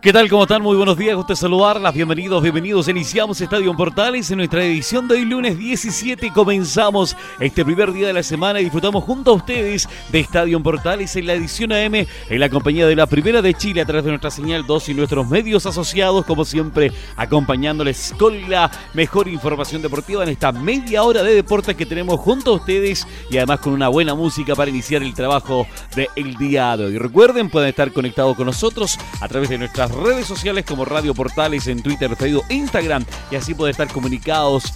¿Qué 0.00 0.14
tal? 0.14 0.30
¿Cómo 0.30 0.44
están? 0.44 0.62
Muy 0.62 0.78
buenos 0.78 0.96
días. 0.96 1.14
Gusto 1.14 1.36
saludarlas. 1.36 1.92
Bienvenidos, 1.92 2.42
bienvenidos. 2.42 2.88
Iniciamos 2.88 3.38
Estadio 3.42 3.76
Portales 3.76 4.30
en 4.30 4.38
nuestra 4.38 4.64
edición 4.64 5.06
de 5.06 5.16
hoy 5.16 5.26
lunes 5.26 5.58
17. 5.58 6.32
Comenzamos 6.32 7.14
este 7.38 7.66
primer 7.66 7.92
día 7.92 8.06
de 8.06 8.14
la 8.14 8.22
semana 8.22 8.60
y 8.60 8.64
disfrutamos 8.64 9.04
junto 9.04 9.32
a 9.32 9.34
ustedes 9.34 9.86
de 10.10 10.20
Estadio 10.20 10.58
Portales 10.62 11.14
en 11.16 11.26
la 11.26 11.34
edición 11.34 11.72
AM 11.72 11.94
en 11.96 12.40
la 12.40 12.48
compañía 12.48 12.86
de 12.86 12.96
la 12.96 13.06
Primera 13.06 13.42
de 13.42 13.52
Chile 13.52 13.82
a 13.82 13.84
través 13.84 14.04
de 14.04 14.10
nuestra 14.12 14.30
señal 14.30 14.66
2 14.66 14.88
y 14.88 14.94
nuestros 14.94 15.28
medios 15.28 15.66
asociados, 15.66 16.24
como 16.24 16.46
siempre, 16.46 16.92
acompañándoles 17.16 18.14
con 18.18 18.48
la 18.48 18.70
mejor 18.94 19.28
información 19.28 19.82
deportiva 19.82 20.22
en 20.22 20.30
esta 20.30 20.50
media 20.50 21.02
hora 21.02 21.22
de 21.22 21.34
deportes 21.34 21.76
que 21.76 21.84
tenemos 21.84 22.18
junto 22.20 22.52
a 22.52 22.54
ustedes 22.54 23.06
y 23.30 23.36
además 23.36 23.60
con 23.60 23.74
una 23.74 23.88
buena 23.88 24.14
música 24.14 24.54
para 24.54 24.70
iniciar 24.70 25.02
el 25.02 25.12
trabajo 25.12 25.66
del 25.94 26.36
día 26.38 26.74
de 26.78 26.86
hoy. 26.86 26.96
Recuerden, 26.96 27.50
pueden 27.50 27.68
estar 27.68 27.92
conectados 27.92 28.34
con 28.34 28.46
nosotros 28.46 28.98
a 29.20 29.28
través 29.28 29.50
de 29.50 29.58
nuestras 29.58 29.89
redes 29.90 30.26
sociales 30.26 30.64
como 30.64 30.84
Radio 30.84 31.14
Portales 31.14 31.66
en 31.66 31.82
Twitter, 31.82 32.14
Facebook, 32.16 32.44
Instagram 32.48 33.04
y 33.30 33.36
así 33.36 33.54
poder 33.54 33.72
estar 33.72 33.88
comunicados 33.88 34.74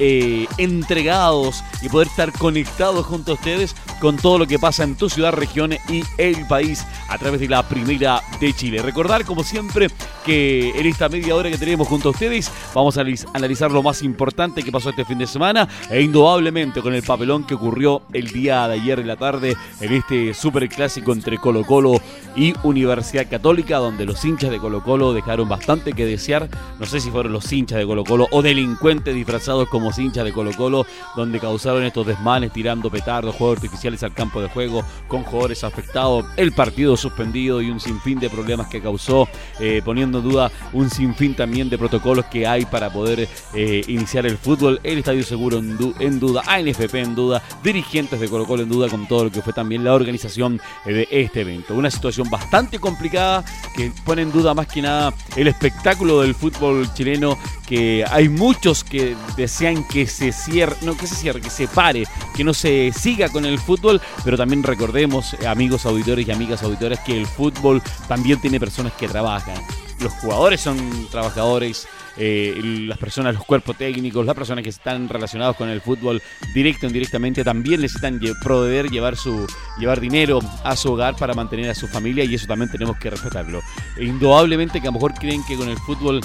eh, 0.00 0.46
entregados 0.58 1.62
y 1.80 1.88
poder 1.88 2.08
estar 2.08 2.32
conectados 2.32 3.06
junto 3.06 3.32
a 3.32 3.34
ustedes 3.34 3.76
con 4.00 4.16
todo 4.16 4.38
lo 4.38 4.46
que 4.46 4.58
pasa 4.58 4.84
en 4.84 4.96
tu 4.96 5.08
ciudad, 5.08 5.32
región 5.32 5.72
y 5.88 6.02
el 6.18 6.46
país 6.46 6.84
a 7.08 7.18
través 7.18 7.40
de 7.40 7.48
la 7.48 7.62
Primera 7.66 8.20
de 8.40 8.52
Chile. 8.52 8.82
Recordar, 8.82 9.24
como 9.24 9.42
siempre, 9.44 9.88
que 10.24 10.70
en 10.78 10.86
esta 10.86 11.08
media 11.08 11.34
hora 11.34 11.50
que 11.50 11.58
tenemos 11.58 11.86
junto 11.86 12.08
a 12.08 12.12
ustedes 12.12 12.50
vamos 12.74 12.96
a 12.98 13.04
analizar 13.34 13.70
lo 13.70 13.82
más 13.82 14.02
importante 14.02 14.62
que 14.62 14.72
pasó 14.72 14.90
este 14.90 15.04
fin 15.04 15.18
de 15.18 15.26
semana 15.26 15.68
e 15.90 16.00
indudablemente 16.00 16.80
con 16.80 16.94
el 16.94 17.02
papelón 17.02 17.44
que 17.44 17.54
ocurrió 17.54 18.02
el 18.12 18.28
día 18.28 18.66
de 18.68 18.74
ayer 18.74 19.00
en 19.00 19.08
la 19.08 19.16
tarde 19.16 19.56
en 19.80 19.92
este 19.92 20.34
super 20.34 20.68
clásico 20.68 21.12
entre 21.12 21.38
Colo 21.38 21.64
Colo 21.64 22.00
y 22.36 22.54
Universidad 22.62 23.28
Católica, 23.28 23.78
donde 23.78 24.04
los 24.04 24.24
hinchas 24.24 24.50
de 24.50 24.58
Colo 24.58 24.82
Colo 24.82 25.12
dejaron 25.12 25.48
bastante 25.48 25.92
que 25.92 26.06
desear. 26.06 26.48
No 26.78 26.86
sé 26.86 27.00
si 27.00 27.10
fueron 27.10 27.32
los 27.32 27.52
hinchas 27.52 27.78
de 27.78 27.86
Colo 27.86 28.04
Colo 28.04 28.26
o 28.30 28.42
delincuentes 28.42 29.14
disfrazados 29.14 29.68
como 29.68 29.90
hinchas 29.96 30.24
de 30.24 30.32
Colo 30.32 30.52
Colo, 30.52 30.86
donde 31.16 31.38
causaron 31.38 31.84
estos 31.84 32.06
desmanes 32.06 32.52
tirando 32.52 32.90
petardos, 32.90 33.34
juegos 33.34 33.58
artificiales 33.58 33.83
al 33.86 34.14
campo 34.14 34.40
de 34.40 34.48
juego, 34.48 34.82
con 35.08 35.24
jugadores 35.24 35.62
afectados, 35.62 36.24
el 36.36 36.52
partido 36.52 36.96
suspendido 36.96 37.60
y 37.60 37.70
un 37.70 37.80
sinfín 37.80 38.18
de 38.18 38.30
problemas 38.30 38.68
que 38.68 38.80
causó, 38.80 39.28
eh, 39.60 39.82
poniendo 39.84 40.18
en 40.18 40.24
duda 40.24 40.50
un 40.72 40.88
sinfín 40.88 41.34
también 41.34 41.68
de 41.68 41.76
protocolos 41.76 42.24
que 42.26 42.46
hay 42.46 42.64
para 42.64 42.90
poder 42.90 43.28
eh, 43.52 43.82
iniciar 43.86 44.24
el 44.24 44.38
fútbol, 44.38 44.80
el 44.82 44.98
Estadio 44.98 45.22
Seguro 45.22 45.58
en, 45.58 46.18
duda, 46.18 46.42
ANFP 46.46 46.94
en 46.94 47.14
duda, 47.14 47.42
dirigentes 47.62 48.18
de 48.18 48.28
Colo 48.28 48.46
Colo 48.46 48.62
en 48.62 48.70
duda 48.70 48.88
con 48.88 49.06
todo 49.06 49.24
lo 49.24 49.30
que 49.30 49.42
fue 49.42 49.52
también 49.52 49.84
la 49.84 49.92
organización 49.92 50.60
eh, 50.86 50.92
de 50.92 51.08
este 51.10 51.42
evento. 51.42 51.74
Una 51.74 51.90
situación 51.90 52.30
bastante 52.30 52.78
complicada 52.78 53.44
que 53.76 53.92
pone 54.04 54.22
en 54.22 54.32
duda 54.32 54.54
más 54.54 54.66
que 54.66 54.80
nada 54.80 55.12
el 55.36 55.48
espectáculo 55.48 56.22
del 56.22 56.34
fútbol 56.34 56.88
chileno, 56.94 57.36
que 57.66 58.04
hay 58.08 58.28
muchos 58.28 58.84
que 58.84 59.16
desean 59.36 59.86
que 59.88 60.06
se 60.06 60.32
cierre, 60.32 60.76
no 60.82 60.96
que 60.96 61.06
se 61.06 61.14
cierre, 61.14 61.40
que 61.40 61.50
se 61.50 61.68
pare, 61.68 62.04
que 62.36 62.44
no 62.44 62.54
se 62.54 62.92
siga 62.92 63.28
con 63.28 63.46
el 63.46 63.58
fútbol, 63.58 64.00
pero 64.24 64.36
también 64.36 64.62
recordemos, 64.62 65.34
eh, 65.34 65.46
amigos 65.46 65.86
auditores 65.86 66.26
y 66.26 66.30
amigas 66.30 66.62
auditoras, 66.62 67.00
que 67.00 67.18
el 67.18 67.26
fútbol 67.26 67.82
también 68.08 68.40
tiene 68.40 68.60
personas 68.60 68.92
que 68.94 69.08
trabajan. 69.08 69.56
Los 70.00 70.12
jugadores 70.14 70.60
son 70.60 71.08
trabajadores, 71.10 71.86
eh, 72.16 72.60
las 72.62 72.98
personas, 72.98 73.34
los 73.34 73.44
cuerpos 73.44 73.76
técnicos, 73.76 74.26
las 74.26 74.34
personas 74.34 74.62
que 74.62 74.70
están 74.70 75.08
relacionados 75.08 75.56
con 75.56 75.68
el 75.68 75.80
fútbol 75.80 76.20
directo 76.52 76.86
o 76.86 76.88
indirectamente 76.88 77.42
también 77.44 77.80
necesitan 77.80 78.20
proveer, 78.42 78.90
llevar 78.90 79.16
su 79.16 79.46
llevar 79.78 80.00
dinero 80.00 80.40
a 80.64 80.76
su 80.76 80.92
hogar 80.92 81.16
para 81.16 81.34
mantener 81.34 81.70
a 81.70 81.74
su 81.74 81.88
familia 81.88 82.24
y 82.24 82.34
eso 82.34 82.46
también 82.46 82.70
tenemos 82.70 82.98
que 82.98 83.10
respetarlo. 83.10 83.60
E 83.96 84.04
indudablemente 84.04 84.80
que 84.80 84.88
a 84.88 84.90
lo 84.90 84.94
mejor 84.94 85.14
creen 85.14 85.42
que 85.46 85.56
con 85.56 85.68
el 85.68 85.78
fútbol 85.78 86.20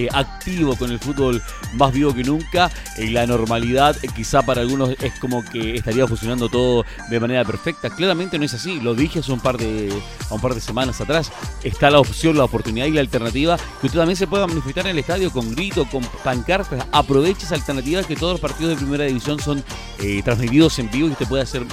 eh, 0.00 0.08
activo 0.14 0.76
con 0.76 0.90
el 0.90 0.98
fútbol 0.98 1.42
más 1.74 1.92
vivo 1.92 2.14
que 2.14 2.24
nunca. 2.24 2.70
En 2.96 3.12
la 3.12 3.26
normalidad, 3.26 3.94
eh, 4.02 4.08
quizá 4.14 4.40
para 4.40 4.62
algunos 4.62 4.90
es 4.90 5.12
como 5.18 5.44
que 5.44 5.74
estaría 5.74 6.06
funcionando 6.06 6.48
todo 6.48 6.86
de 7.10 7.20
manera 7.20 7.44
perfecta. 7.44 7.90
Claramente 7.90 8.38
no 8.38 8.46
es 8.46 8.54
así. 8.54 8.80
Lo 8.80 8.94
dije 8.94 9.18
hace 9.18 9.30
un 9.30 9.40
par 9.40 9.58
de, 9.58 9.92
un 10.30 10.40
par 10.40 10.54
de 10.54 10.60
semanas 10.62 11.02
atrás. 11.02 11.30
Está 11.62 11.90
la 11.90 12.00
opción, 12.00 12.38
la 12.38 12.44
oportunidad 12.44 12.86
y 12.86 12.92
la 12.92 13.02
alternativa 13.02 13.58
que 13.80 13.88
usted 13.88 13.98
también 13.98 14.16
se 14.16 14.26
pueda 14.26 14.46
manifestar 14.46 14.86
en 14.86 14.92
el 14.92 14.98
estadio 14.98 15.30
con 15.30 15.54
grito, 15.54 15.84
con 15.90 16.02
pancartas. 16.24 16.86
Aproveche 16.92 17.44
esa 17.44 17.56
alternativa 17.56 18.02
que 18.02 18.16
todos 18.16 18.32
los 18.32 18.40
partidos 18.40 18.70
de 18.70 18.76
primera 18.76 19.04
división 19.04 19.38
son 19.38 19.62
eh, 19.98 20.22
transmitidos 20.24 20.78
en 20.78 20.90
vivo 20.90 21.08
y 21.08 21.10
usted 21.10 21.26
puede 21.26 21.42
hacer, 21.42 21.66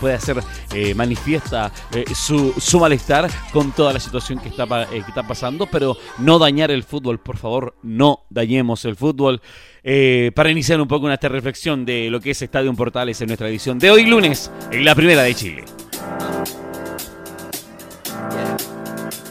puede 0.00 0.14
hacer 0.14 0.42
manifiesta 0.94 1.72
su, 2.14 2.54
su 2.58 2.78
malestar 2.78 3.30
con 3.52 3.72
toda 3.72 3.92
la 3.92 4.00
situación 4.00 4.38
que 4.38 4.48
está, 4.48 4.66
que 4.88 4.98
está 4.98 5.26
pasando, 5.26 5.66
pero 5.66 5.96
no 6.18 6.38
dañar 6.38 6.70
el 6.70 6.82
fútbol, 6.82 7.18
por 7.18 7.36
favor 7.36 7.67
no 7.82 8.24
dañemos 8.30 8.84
el 8.84 8.96
fútbol. 8.96 9.40
Eh, 9.82 10.32
para 10.34 10.50
iniciar 10.50 10.80
un 10.80 10.88
poco 10.88 11.06
una 11.06 11.14
esta 11.14 11.28
reflexión 11.28 11.84
de 11.84 12.10
lo 12.10 12.20
que 12.20 12.32
es 12.32 12.42
Estadio 12.42 12.72
Portales 12.74 13.20
en 13.20 13.28
nuestra 13.28 13.48
edición 13.48 13.78
de 13.78 13.90
hoy 13.90 14.04
lunes, 14.04 14.50
en 14.70 14.84
la 14.84 14.94
primera 14.94 15.22
de 15.22 15.34
Chile. 15.34 15.64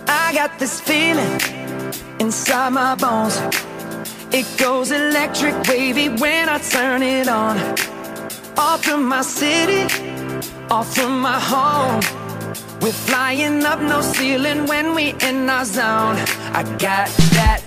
I 0.08 0.34
got 0.34 0.58
this 0.58 0.82
feeling 0.82 1.40
inside 2.20 2.72
my 2.72 2.96
bones. 2.96 3.42
It 4.34 4.46
goes 4.58 4.92
electric 4.92 5.56
wavy 5.68 6.10
when 6.10 6.50
I 6.50 6.60
turn 6.60 7.02
it 7.02 7.30
on. 7.30 7.58
Off 8.58 8.84
from 8.84 9.08
my 9.08 9.22
city, 9.22 9.86
off 10.70 10.94
from 10.94 11.22
my 11.22 11.40
home. 11.40 12.27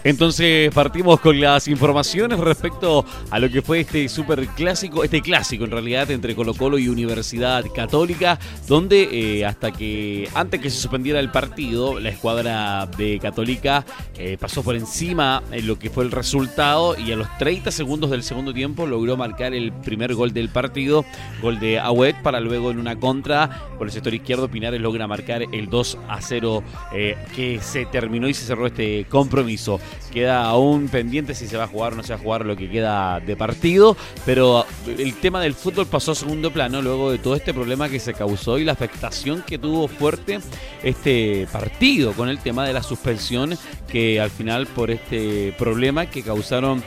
Entonces 0.02 0.72
partimos 0.72 1.20
con 1.20 1.38
las 1.38 1.68
informaciones 1.68 2.38
respecto 2.38 3.04
a 3.30 3.38
lo 3.38 3.50
que 3.50 3.60
fue 3.60 3.80
este 3.80 4.08
super 4.08 4.46
clásico, 4.48 5.04
este 5.04 5.20
clásico 5.20 5.64
en 5.64 5.72
realidad 5.72 6.10
entre 6.10 6.34
Colo 6.34 6.54
Colo 6.54 6.78
y 6.78 6.88
Universidad 6.88 7.64
Católica, 7.74 8.38
donde 8.66 9.08
eh, 9.40 9.44
hasta 9.44 9.72
que 9.72 10.28
antes 10.34 10.60
que 10.60 10.70
se 10.70 10.80
suspendiera 10.80 11.20
el 11.20 11.30
partido, 11.30 12.00
la 12.00 12.08
escuadra 12.08 12.86
de 12.96 13.18
Católica 13.18 13.84
eh, 14.16 14.38
pasó 14.40 14.62
por 14.62 14.74
encima 14.74 15.42
en 15.52 15.66
lo 15.66 15.78
que 15.78 15.90
fue 15.90 16.04
el 16.04 16.12
resultado 16.12 16.98
y 16.98 17.12
a 17.12 17.16
los 17.16 17.28
30 17.38 17.70
segundos 17.70 18.10
del 18.10 18.22
segundo 18.22 18.54
tiempo 18.54 18.86
logró 18.86 19.16
marcar 19.16 19.52
el 19.52 19.72
primer 19.72 20.14
gol 20.14 20.32
del 20.32 20.48
partido, 20.48 21.04
gol 21.42 21.60
de 21.60 21.78
Agüet, 21.78 22.22
para 22.22 22.40
luego 22.40 22.70
en 22.70 22.78
una 22.78 22.98
contra 22.98 23.68
por 23.76 23.86
el 23.86 23.92
sector 23.92 24.14
izquierdo 24.14 24.50
Pinares 24.50 24.80
logra 24.80 25.06
marcar 25.10 25.42
el 25.52 25.68
2 25.68 25.98
a 26.08 26.22
0 26.22 26.62
eh, 26.94 27.16
que 27.34 27.60
se 27.60 27.84
terminó 27.84 28.28
y 28.28 28.34
se 28.34 28.46
cerró 28.46 28.66
este 28.66 29.04
compromiso. 29.08 29.80
Queda 30.12 30.44
aún 30.44 30.88
pendiente 30.88 31.34
si 31.34 31.46
se 31.46 31.56
va 31.56 31.64
a 31.64 31.66
jugar 31.66 31.92
o 31.92 31.96
no 31.96 32.02
se 32.02 32.14
va 32.14 32.18
a 32.18 32.22
jugar 32.22 32.46
lo 32.46 32.56
que 32.56 32.70
queda 32.70 33.20
de 33.20 33.36
partido, 33.36 33.96
pero 34.24 34.64
el 34.86 35.14
tema 35.14 35.40
del 35.40 35.54
fútbol 35.54 35.86
pasó 35.86 36.12
a 36.12 36.14
segundo 36.14 36.50
plano 36.52 36.80
luego 36.80 37.10
de 37.10 37.18
todo 37.18 37.34
este 37.34 37.52
problema 37.52 37.88
que 37.88 37.98
se 37.98 38.14
causó 38.14 38.58
y 38.58 38.64
la 38.64 38.72
afectación 38.72 39.42
que 39.46 39.58
tuvo 39.58 39.88
fuerte 39.88 40.40
este 40.82 41.46
partido 41.52 42.12
con 42.12 42.28
el 42.28 42.38
tema 42.38 42.64
de 42.64 42.72
la 42.72 42.82
suspensión 42.82 43.58
que 43.90 44.20
al 44.20 44.30
final 44.30 44.66
por 44.68 44.90
este 44.90 45.52
problema 45.58 46.06
que 46.06 46.22
causaron 46.22 46.82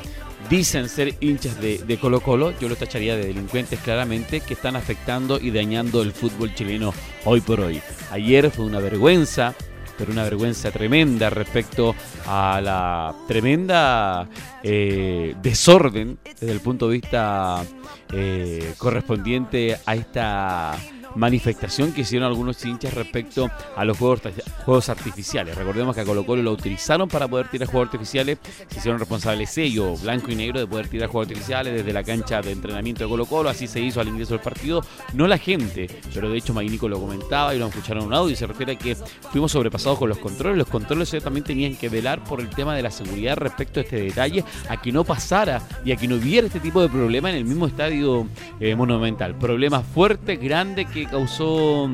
dicen 0.50 0.90
ser 0.90 1.16
hinchas 1.20 1.60
de, 1.60 1.80
de, 1.80 1.98
Colo 1.98 2.22
Colo, 2.22 2.58
yo 2.60 2.70
lo 2.70 2.76
tacharía 2.76 3.16
de 3.16 3.26
delincuentes 3.26 3.80
claramente, 3.80 4.42
que 4.42 4.54
están 4.54 4.76
afectando 4.76 5.40
y 5.40 5.52
dañando 5.52 6.02
el 6.02 6.12
fútbol 6.12 6.54
chileno 6.54 6.94
hoy 7.26 7.42
por 7.42 7.60
hoy. 7.60 7.82
Ayer 8.12 8.52
fue 8.52 8.66
una 8.66 8.80
vergüenza 8.80 9.56
pero 9.98 10.12
una 10.12 10.24
vergüenza 10.24 10.72
tremenda 10.72 11.30
respecto 11.30 11.96
a 12.26 12.60
la 12.62 13.16
tremenda 13.28 14.28
eh, 14.64 15.36
desorden 15.42 16.18
desde 16.40 16.52
el 16.52 16.60
punto 16.60 16.88
de 16.88 16.94
vista 16.94 17.64
eh, 18.12 18.74
correspondiente 18.78 19.78
a 19.86 19.96
esta 19.96 20.76
manifestación 21.16 21.94
que 21.94 22.02
hicieron 22.02 22.28
algunos 22.28 22.64
hinchas 22.66 22.94
respecto 22.94 23.50
a 23.76 23.86
los 23.86 23.98
juegos, 23.98 24.22
juegos 24.66 24.90
artificiales. 24.90 25.56
Recordemos 25.56 25.96
que 25.96 26.02
a 26.02 26.06
Colo 26.06 26.26
Colo 26.26 26.42
lo 26.42 26.52
utilizaron 26.52 27.08
para 27.08 27.28
poder 27.28 27.50
tirar 27.50 27.68
juegos 27.68 27.88
artificiales, 27.88 28.38
se 28.68 28.80
hicieron 28.80 29.00
responsables 29.00 29.50
sello 29.50 29.96
blanco 29.98 30.32
y 30.32 30.36
negro 30.36 30.60
de 30.60 30.68
poder 30.68 30.88
tirar 30.88 31.10
juegos 31.10 31.28
artificiales 31.28 31.74
desde 31.74 31.94
la 31.94 32.04
cancha 32.04 32.42
de 32.42 32.52
entrenamiento 32.52 33.04
de 33.04 33.10
Colo 33.10 33.26
Colo, 33.26 33.50
así 33.50 33.68
se 33.68 33.80
hizo 33.80 34.02
al 34.02 34.08
ingreso 34.08 34.34
del 34.34 34.42
partido, 34.42 34.84
no 35.14 35.28
la 35.28 35.38
gente, 35.38 35.88
pero 36.14 36.30
de 36.30 36.38
hecho 36.38 36.54
Magnico 36.54 36.88
lo 36.88 37.00
comentaba 37.00 37.54
y 37.54 37.60
lo 37.60 37.68
escucharon 37.68 38.04
en 38.04 38.08
un 38.08 38.14
audio 38.14 38.34
y 38.34 38.36
se 38.36 38.48
refiere 38.48 38.74
a 38.74 38.76
que 38.78 38.96
fuimos 39.32 39.52
sobrepasados 39.52 40.00
con 40.00 40.10
los 40.10 40.18
controles, 40.18 40.58
los 40.58 40.68
controles 40.68 41.14
también 41.24 41.44
tenían 41.44 41.76
que 41.76 41.90
velar 41.90 42.24
por 42.24 42.42
el 42.42 42.50
tema 42.50 42.76
de 42.76 42.82
la 42.82 42.92
seguridad 42.92 43.38
respecto 43.38 43.80
a 43.80 43.84
este 43.84 44.02
detalle, 44.02 44.44
a 44.70 44.82
que 44.82 44.92
no 44.92 45.04
pasara 45.04 45.62
y 45.86 45.92
a 45.92 45.96
que 45.96 46.08
no 46.08 46.16
hubiera 46.16 46.48
este 46.48 46.60
tipo 46.60 46.82
de 46.82 46.90
problema 46.90 47.30
en 47.30 47.38
el 47.38 47.46
mismo 47.46 47.68
estadio 47.68 48.28
eh, 48.60 48.76
monumental. 48.76 49.36
Problema 49.36 49.82
fuerte, 49.82 50.38
grande 50.38 50.86
que 50.86 51.03
causó 51.06 51.90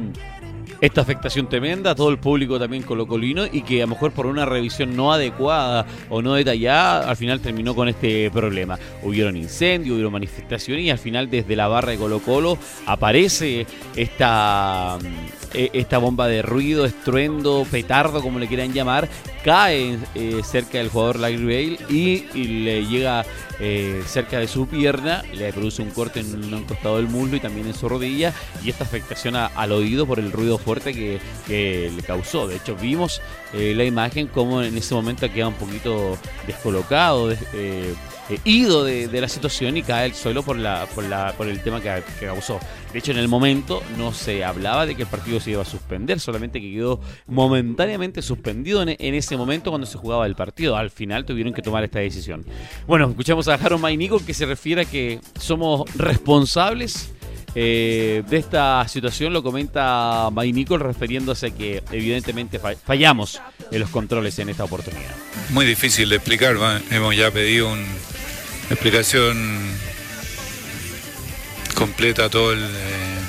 esta 0.82 1.02
afectación 1.02 1.50
tremenda, 1.50 1.94
todo 1.94 2.10
el 2.10 2.20
público 2.20 2.58
también 2.58 2.84
colocolino 2.84 3.46
y 3.46 3.62
que 3.64 3.82
a 3.82 3.86
lo 3.86 3.90
mejor 3.90 4.12
por 4.12 4.26
una 4.26 4.46
revisión 4.46 4.96
no 4.96 5.12
adecuada 5.12 5.86
o 6.10 6.22
no 6.22 6.36
detallada, 6.36 7.10
al 7.10 7.18
final 7.18 7.42
terminó 7.42 7.76
con 7.76 7.90
este 7.90 8.32
problema. 8.32 8.80
Hubieron 9.04 9.36
incendios, 9.36 9.96
hubieron 9.96 10.14
manifestaciones 10.14 10.86
y 10.86 10.90
al 10.90 10.98
final 10.98 11.30
desde 11.30 11.56
la 11.56 11.68
barra 11.68 11.92
de 11.92 11.98
Colo 11.98 12.20
Colo 12.20 12.58
aparece 12.86 13.68
esta, 13.96 14.98
eh, 15.54 15.70
esta 15.74 15.98
bomba 15.98 16.28
de 16.28 16.42
ruido, 16.42 16.86
estruendo, 16.86 17.66
petardo, 17.70 18.22
como 18.22 18.40
le 18.40 18.48
quieran 18.48 18.72
llamar, 18.72 19.10
cae 19.44 19.98
eh, 20.14 20.42
cerca 20.44 20.78
del 20.78 20.90
jugador 20.90 21.20
Larry 21.20 21.80
y, 21.90 22.26
le 22.36 22.86
llega 22.86 23.26
eh, 23.60 24.04
cerca 24.06 24.40
de 24.40 24.48
su 24.48 24.68
pierna, 24.68 25.24
le 25.34 25.52
produce 25.52 25.82
un 25.82 25.90
corte 25.90 26.20
en 26.20 26.54
un 26.54 26.64
costado 26.66 26.98
del 26.98 27.08
muslo 27.08 27.38
y 27.38 27.40
también 27.40 27.68
en 27.68 27.74
su 27.74 27.90
rodilla 27.90 28.34
y 28.64 28.70
esta 28.70 28.84
afectación 28.84 29.36
al 29.36 29.72
oído 29.72 30.06
por 30.06 30.20
el 30.20 30.32
ruido 30.32 30.58
fuerte 30.58 30.94
que, 30.94 31.20
le 31.48 32.04
causó. 32.04 32.48
De 32.48 32.58
hecho, 32.58 32.76
vimos 32.76 33.22
la 33.54 33.84
imagen 33.84 34.28
como 34.28 34.62
en 34.62 34.78
ese 34.78 34.94
momento 34.94 35.32
queda 35.32 35.48
un 35.48 35.56
poquito 35.56 36.18
descolocado, 36.46 37.30
ido 38.46 38.84
de, 38.84 39.10
la 39.20 39.28
situación 39.28 39.78
y 39.78 39.84
cae 39.84 40.06
al 40.06 40.14
suelo 40.14 40.44
por, 40.44 40.58
la, 40.58 40.88
por, 40.94 41.04
la, 41.04 41.34
por 41.34 41.48
el 41.48 41.62
tema 41.62 41.82
que, 41.82 42.04
causó. 42.20 42.60
De 42.94 43.00
hecho, 43.00 43.12
en 43.12 43.18
el 43.18 43.28
momento 43.28 43.84
no 43.98 44.14
se 44.14 44.44
hablaba 44.44 44.86
de 44.86 44.96
que 44.96 45.04
el 45.04 45.08
partido 45.08 45.40
se 45.40 45.52
iba 45.52 45.62
a 45.62 45.66
suspender, 45.66 46.20
solamente 46.20 46.62
que 46.62 46.72
quedó 46.72 47.00
momentáneamente 47.28 48.22
suspendido 48.22 48.82
en, 48.84 49.16
ese 49.16 49.38
momento 49.38 49.72
cuando 49.72 49.88
se 49.88 49.98
jugaba 49.98 50.26
el 50.26 50.36
partido. 50.36 50.76
Al 50.76 50.90
final 50.90 51.26
tuvieron 51.26 51.54
que 51.54 51.62
tomar 51.62 51.84
esta 51.84 52.00
decisión. 52.00 52.46
Bueno, 52.88 53.10
escuchamos 53.10 53.48
a 53.48 53.56
Harold 53.56 53.82
Maynico 53.82 54.24
que 54.26 54.34
se 54.34 54.46
refiere 54.46 54.82
a 54.82 54.86
que 54.86 55.20
somos 55.40 55.90
responsables. 55.96 57.12
Eh, 57.56 58.24
de 58.30 58.38
esta 58.38 58.88
situación 58.88 59.34
lo 59.34 59.42
comenta 59.42 60.30
Maynico 60.32 60.78
refiriéndose 60.78 61.48
a 61.48 61.50
que 61.50 61.84
evidentemente 61.92 62.60
fallamos 62.60 63.42
en 63.72 63.80
los 63.80 63.90
controles 63.90 64.38
en 64.38 64.50
esta 64.50 64.64
oportunidad. 64.64 65.16
Muy 65.50 65.66
difícil 65.66 66.10
de 66.10 66.18
explicar, 66.18 66.56
hemos 66.92 67.16
ya 67.16 67.32
pedido 67.32 67.72
un, 67.72 67.84
explicación 68.70 69.38
completa 71.74 72.30
todo 72.30 72.54
el, 72.54 72.64
eh, 72.64 73.20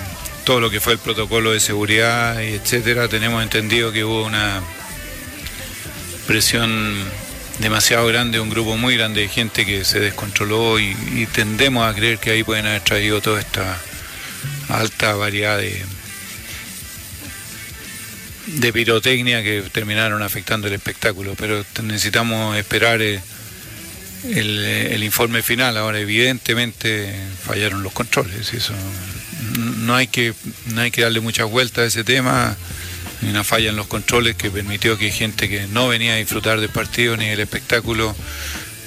todo 0.45 0.61
lo 0.61 0.71
que 0.71 0.81
fue 0.81 0.95
el 0.95 0.99
protocolo 0.99 1.53
de 1.53 1.61
seguridad 1.61 2.41
y 2.41 2.55
etcétera. 2.55 3.09
Tenemos 3.09 3.43
entendido 3.43 3.93
que 3.93 4.05
hubo 4.05 4.25
una 4.25 4.63
presión 6.27 6.95
demasiado 7.61 8.07
grande, 8.07 8.41
un 8.41 8.51
grupo 8.51 8.77
muy 8.77 8.97
grande 8.97 9.23
de 9.23 9.29
gente 9.29 9.67
que 9.67 9.85
se 9.85 10.01
descontroló 10.01 10.81
y, 10.81 11.27
tendemos 11.33 11.89
a 11.89 11.95
creer 11.95 12.19
que 12.19 12.31
ahí 12.31 12.43
pueden 12.43 12.67
haber 12.67 12.83
traído 12.83 13.21
toda 13.21 13.41
esta 13.41 13.79
alta 14.69 15.15
variedad 15.15 15.59
de, 15.59 15.83
de 18.47 18.73
pirotecnia 18.73 19.43
que 19.43 19.63
terminaron 19.73 20.23
afectando 20.23 20.67
el 20.67 20.75
espectáculo, 20.75 21.35
pero 21.37 21.65
necesitamos 21.83 22.57
esperar 22.57 23.03
eh, 23.03 23.21
el, 24.25 25.03
informe 25.03 25.43
final. 25.43 25.77
Ahora, 25.77 26.01
evidentemente, 26.01 27.15
fallaron 27.45 27.83
los 27.83 27.93
controles. 27.93 28.53
Eso 28.53 28.75
no 29.79 29.95
hay 29.95 30.07
que, 30.07 30.35
no 30.67 30.81
hay 30.83 30.91
que 30.91 31.03
darle 31.03 31.21
mucha 31.21 31.45
vuelta 31.45 31.83
a 31.83 31.87
ese 31.87 32.05
tema. 32.05 32.57
Una 33.23 33.45
falla 33.45 33.71
en 33.71 33.77
los 33.77 33.87
controles 33.87 34.37
que 34.37 34.51
permitió 34.51 34.97
que 34.97 35.11
gente 35.11 35.49
que 35.49 35.67
no 35.67 35.89
venía 35.89 36.15
a 36.15 36.17
disfrutar 36.17 36.61
del 36.61 36.71
partido 36.71 37.17
ni 37.17 37.29
del 37.29 37.41
espectáculo 37.41 38.15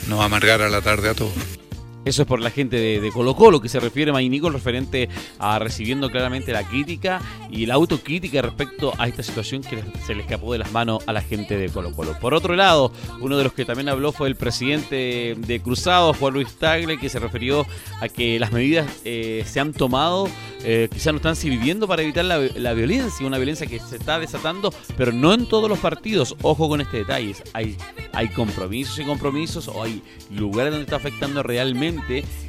nos 0.08 0.22
amargara 0.22 0.70
la 0.70 0.82
tarde 0.82 1.10
a 1.10 1.14
todos. 1.14 1.63
Eso 2.06 2.24
es 2.24 2.28
por 2.28 2.42
la 2.42 2.50
gente 2.50 2.78
de, 2.78 3.12
Colo 3.12 3.36
Colo, 3.36 3.62
que 3.62 3.70
se 3.70 3.80
refiere 3.80 4.12
Maynico 4.12 4.50
referente 4.50 5.10
a 5.40 5.58
recibiendo 5.60 6.10
claramente 6.10 6.52
la 6.52 6.68
crítica 6.68 7.22
y 7.50 7.66
la 7.66 7.76
autocrítica 7.76 8.42
respecto 8.42 8.94
a 8.98 9.08
esta 9.08 9.24
situación 9.24 9.62
que 9.62 9.84
se 10.06 10.14
le 10.14 10.22
escapó 10.22 10.52
de 10.52 10.60
las 10.60 10.72
manos 10.72 11.04
a 11.08 11.14
la 11.14 11.22
gente 11.22 11.58
de 11.58 11.70
Colo 11.70 11.92
Colo. 11.94 12.18
Por 12.20 12.34
otro 12.34 12.56
lado, 12.56 12.92
uno 13.22 13.38
de 13.38 13.46
los 13.46 13.54
que 13.54 13.66
también 13.66 13.90
habló 13.90 14.12
fue 14.12 14.28
el 14.28 14.36
presidente 14.36 15.36
de 15.38 15.62
Cruzado, 15.62 16.14
Juan 16.14 16.34
Luis 16.34 16.54
Tagle, 16.56 16.98
que 16.98 17.10
se 17.10 17.20
refirió 17.20 17.66
a 18.02 18.10
que 18.10 18.40
las 18.40 18.52
medidas 18.52 18.88
eh, 19.06 19.44
se 19.46 19.60
han 19.60 19.74
tomado 19.74 20.28
eh, 20.66 20.88
quizás 20.92 21.12
no 21.12 21.18
están 21.18 21.36
viviendo 21.44 21.88
para 21.88 22.04
evitar 22.04 22.24
la, 22.24 22.38
violencia, 22.74 23.28
una 23.28 23.38
violencia 23.38 23.68
que 23.68 23.80
se 23.80 23.98
está 23.98 24.18
desatando, 24.18 24.74
pero 24.98 25.12
no 25.12 25.34
en 25.34 25.46
todos 25.46 25.70
los 25.70 25.80
partidos. 25.80 26.36
Ojo 26.42 26.70
con 26.70 26.80
este 26.80 26.98
detalle. 26.98 27.36
Hay 27.54 28.30
compromisos 28.30 28.98
y 29.00 29.04
compromisos, 29.04 29.68
o 29.68 29.84
hay 29.84 30.02
lugares 30.32 30.72
donde 30.72 30.86
está 30.86 30.96
afectando 30.96 31.44
realmente 31.44 31.93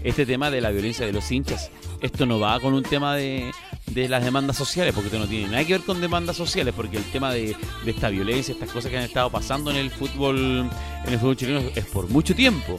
este 0.02 0.26
tema 0.26 0.50
de 0.50 0.60
la 0.60 0.70
violencia 0.70 1.06
de 1.06 1.12
los 1.12 1.30
hinchas. 1.30 1.70
Esto 2.00 2.26
no 2.26 2.38
va 2.38 2.58
con 2.60 2.74
un 2.74 2.82
tema 2.82 3.16
de, 3.16 3.52
las 3.94 4.24
demandas 4.24 4.56
sociales, 4.56 4.92
porque 4.94 5.08
esto 5.08 5.18
no 5.18 5.26
tiene 5.26 5.48
nada 5.48 5.64
que 5.64 5.74
ver 5.74 5.82
con 5.82 6.00
demandas 6.00 6.36
sociales, 6.36 6.74
porque 6.76 6.98
el 6.98 7.04
tema 7.04 7.32
de, 7.32 7.56
de, 7.84 7.90
esta 7.90 8.08
violencia, 8.08 8.52
estas 8.52 8.70
cosas 8.70 8.90
que 8.90 8.98
han 8.98 9.04
estado 9.04 9.30
pasando 9.30 9.70
en 9.70 9.76
el 9.76 9.90
fútbol, 9.90 10.70
en 11.04 11.12
el 11.12 11.18
fútbol 11.18 11.36
chileno 11.36 11.60
es 11.74 11.84
por 11.86 12.08
mucho 12.08 12.34
tiempo. 12.34 12.78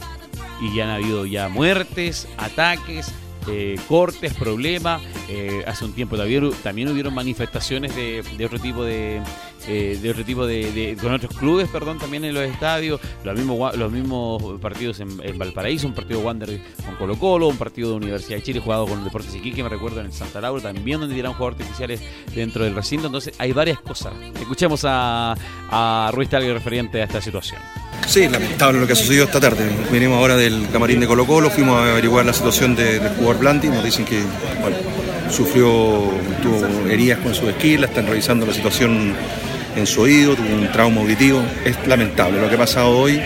Y 0.60 0.74
ya 0.74 0.84
han 0.84 0.90
habido 0.90 1.26
ya 1.26 1.48
muertes, 1.48 2.28
ataques, 2.38 3.12
eh, 3.48 3.78
cortes, 3.88 4.34
problemas. 4.34 5.00
Eh, 5.28 5.62
hace 5.66 5.84
un 5.84 5.92
tiempo 5.92 6.16
también, 6.16 6.50
también 6.62 6.88
hubieron 6.88 7.14
manifestaciones 7.14 7.94
de, 7.94 8.22
otro 8.44 8.58
tipo 8.58 8.84
de, 8.84 9.20
eh, 9.68 9.98
de 10.00 10.10
otro 10.10 10.24
tipo 10.24 10.46
de, 10.46 10.96
con 11.00 11.12
otros 11.12 11.36
clubes, 11.36 11.68
perdón, 11.68 11.98
también 11.98 12.24
en 12.24 12.34
los 12.34 12.44
estadios, 12.44 13.00
los 13.24 13.34
mismos 13.34 13.76
los 13.76 13.90
mismos 13.90 14.60
partidos 14.60 15.00
en, 15.00 15.38
Valparaíso, 15.38 15.86
un 15.86 15.94
partido 15.94 16.20
Wander 16.20 16.60
con 16.84 16.96
Colo 16.96 17.18
Colo, 17.18 17.48
un 17.48 17.56
partido 17.56 17.90
de 17.90 17.96
Universidad 17.96 18.36
de 18.36 18.42
Chile 18.42 18.60
jugado 18.60 18.86
con 18.86 19.02
Deportes 19.04 19.34
Iquique, 19.34 19.62
me 19.62 19.68
recuerdo 19.68 20.00
en 20.00 20.06
el 20.06 20.12
Santa 20.12 20.40
Laura, 20.40 20.62
también 20.62 21.00
donde 21.00 21.14
dieron 21.14 21.34
juegos 21.34 21.54
artificiales 21.54 22.00
dentro 22.34 22.64
del 22.64 22.74
recinto, 22.74 23.06
entonces 23.06 23.34
hay 23.38 23.52
varias 23.52 23.80
cosas. 23.80 24.14
Escuchemos 24.40 24.84
a, 24.84 25.34
a 25.70 26.10
Ruiz 26.12 26.28
Talgue 26.28 26.52
referente 26.52 27.00
a 27.00 27.04
esta 27.04 27.20
situación. 27.20 27.60
Sí, 28.06 28.28
lamentable 28.28 28.80
lo 28.80 28.86
que 28.86 28.92
ha 28.92 28.96
sucedido 28.96 29.24
esta 29.24 29.40
tarde. 29.40 29.68
Venimos 29.90 30.18
ahora 30.18 30.36
del 30.36 30.68
camarín 30.70 31.00
de 31.00 31.06
Colo 31.06 31.26
Colo, 31.26 31.50
fuimos 31.50 31.76
a 31.76 31.90
averiguar 31.90 32.24
la 32.24 32.32
situación 32.32 32.76
del 32.76 33.00
jugador 33.16 33.38
Blandi, 33.38 33.68
nos 33.68 33.82
dicen 33.82 34.04
que 34.04 34.22
sufrió, 35.30 36.12
tuvo 36.42 36.88
heridas 36.88 37.18
con 37.18 37.34
su 37.34 37.48
esquila, 37.48 37.86
están 37.86 38.06
revisando 38.06 38.46
la 38.46 38.54
situación 38.54 39.14
en 39.76 39.86
su 39.86 40.02
oído, 40.02 40.34
tuvo 40.34 40.48
un 40.54 40.70
trauma 40.72 41.00
auditivo. 41.00 41.42
Es 41.64 41.76
lamentable 41.86 42.40
lo 42.40 42.48
que 42.48 42.54
ha 42.54 42.58
pasado 42.58 42.98
hoy, 42.98 43.20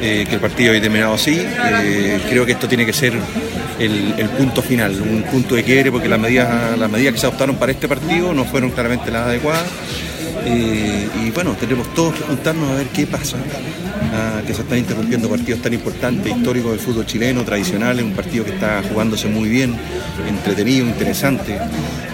eh, 0.00 0.24
que 0.28 0.34
el 0.34 0.40
partido 0.40 0.72
haya 0.72 0.80
terminado 0.80 1.14
así. 1.14 1.38
Eh, 1.38 2.20
creo 2.28 2.46
que 2.46 2.52
esto 2.52 2.66
tiene 2.68 2.86
que 2.86 2.92
ser 2.92 3.14
el, 3.78 4.28
punto 4.36 4.62
final, 4.62 5.00
un 5.00 5.22
punto 5.22 5.54
de 5.54 5.62
quiebre, 5.62 5.92
porque 5.92 6.08
las 6.08 6.18
medidas, 6.18 6.78
las 6.78 6.90
medidas 6.90 7.14
que 7.14 7.20
se 7.20 7.26
adoptaron 7.26 7.56
para 7.56 7.72
este 7.72 7.88
partido 7.88 8.32
no 8.32 8.44
fueron 8.44 8.70
claramente 8.70 9.10
las 9.10 9.26
adecuadas. 9.26 9.66
Eh, 10.46 11.08
y 11.22 11.30
bueno, 11.30 11.54
tenemos 11.58 11.92
todos 11.94 12.14
que 12.14 12.22
juntarnos 12.22 12.70
a 12.70 12.74
ver 12.74 12.86
qué 12.88 13.06
pasa 13.06 13.36
que 14.46 14.54
se 14.54 14.62
están 14.62 14.78
interrumpiendo 14.78 15.28
partidos 15.28 15.60
tan 15.62 15.72
importantes, 15.72 16.36
históricos 16.36 16.72
del 16.72 16.80
fútbol 16.80 17.06
chileno, 17.06 17.44
tradicionales, 17.44 18.04
un 18.04 18.12
partido 18.12 18.44
que 18.44 18.52
está 18.52 18.82
jugándose 18.82 19.28
muy 19.28 19.48
bien, 19.48 19.76
entretenido, 20.28 20.86
interesante. 20.86 21.58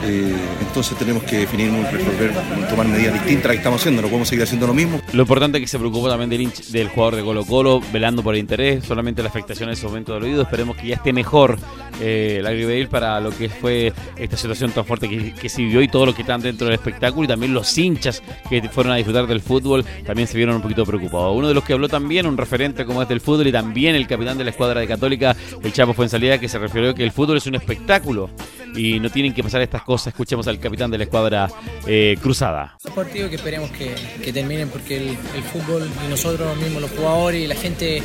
Eh, 0.05 0.35
entonces 0.61 0.97
tenemos 0.99 1.23
que 1.25 1.39
definir, 1.39 1.73
resolver, 1.91 2.33
tomar 2.69 2.87
medidas 2.87 3.15
distintas 3.15 3.51
que 3.51 3.57
estamos 3.57 3.81
haciendo, 3.81 4.03
no 4.03 4.09
podemos 4.09 4.29
seguir 4.29 4.45
haciendo 4.45 4.67
lo 4.67 4.75
mismo. 4.75 5.01
Lo 5.13 5.23
importante 5.23 5.59
es 5.59 5.63
que 5.63 5.69
se 5.69 5.79
preocupó 5.79 6.09
también 6.09 6.31
del, 6.31 6.53
del 6.71 6.89
jugador 6.89 7.17
de 7.17 7.23
Colo 7.23 7.45
Colo, 7.45 7.81
velando 7.93 8.23
por 8.23 8.35
el 8.35 8.41
interés, 8.41 8.85
solamente 8.85 9.23
la 9.23 9.31
afectación 9.31 9.69
en 9.69 9.73
ese 9.73 9.87
momento 9.87 10.15
del 10.15 10.25
oído, 10.25 10.43
esperemos 10.43 10.77
que 10.77 10.89
ya 10.89 10.97
esté 10.97 11.13
mejor 11.13 11.59
eh, 12.01 12.41
la 12.43 12.53
Gribeil 12.53 12.89
para 12.89 13.21
lo 13.21 13.31
que 13.31 13.49
fue 13.49 13.93
esta 14.17 14.37
situación 14.37 14.71
tan 14.71 14.85
fuerte 14.85 15.09
que, 15.09 15.49
se 15.49 15.63
vivió 15.63 15.81
y 15.81 15.89
todo 15.89 16.07
lo 16.07 16.15
que 16.15 16.23
están 16.23 16.41
dentro 16.41 16.67
del 16.67 16.75
espectáculo 16.75 17.25
y 17.25 17.29
también 17.29 17.55
los 17.55 17.77
hinchas 17.79 18.23
que 18.51 18.61
fueron 18.69 18.93
a 18.93 18.97
disfrutar 18.97 19.27
del 19.27 19.41
fútbol 19.41 19.85
también 20.05 20.29
se 20.29 20.37
vieron 20.37 20.57
un 20.57 20.63
poquito 20.63 20.85
preocupados. 20.85 21.35
Uno 21.37 21.49
de 21.49 21.55
los 21.55 21.65
que 21.65 21.73
habló 21.77 21.89
también, 21.89 22.27
un 22.27 22.37
referente 22.37 22.85
como 22.85 23.03
es 23.03 23.09
del 23.09 23.21
fútbol 23.21 23.47
y 23.47 23.53
también 23.53 23.95
el 23.95 24.07
capitán 24.07 24.37
de 24.37 24.45
la 24.45 24.51
escuadra 24.51 24.81
de 24.81 24.87
Católica, 24.87 25.37
el 25.63 25.73
Chapo 25.73 25.95
fue 25.95 26.07
en 26.07 26.11
salida, 26.11 26.39
que 26.39 26.49
se 26.49 26.59
refirió 26.59 26.95
que 26.95 27.05
el 27.05 27.13
fútbol 27.13 27.37
es 27.37 27.47
un 27.47 27.55
espectáculo 27.55 28.31
y 28.75 29.01
no 29.01 29.11
tienen 29.11 29.33
que 29.33 29.43
pasar 29.43 29.63
estas 29.63 29.83
cosas. 29.83 30.09
Escuchemos 30.09 30.47
al 30.49 30.59
capitán 30.59 30.91
de 30.91 30.99
la 30.99 31.05
escuadra 31.05 31.49
eh, 31.87 32.17
cruzada. 32.21 32.77
Un 32.85 32.95
partido 32.95 33.29
que 33.31 33.37
esperemos 33.37 33.71
que, 33.71 34.33
terminen 34.33 34.69
porque 34.69 34.97
el, 34.97 35.43
fútbol 35.45 35.89
y 36.05 36.11
nosotros 36.11 36.57
mismos, 36.59 36.83
los 36.83 36.91
jugadores 36.91 37.43
y 37.43 37.47
la 37.47 37.55
gente 37.55 38.03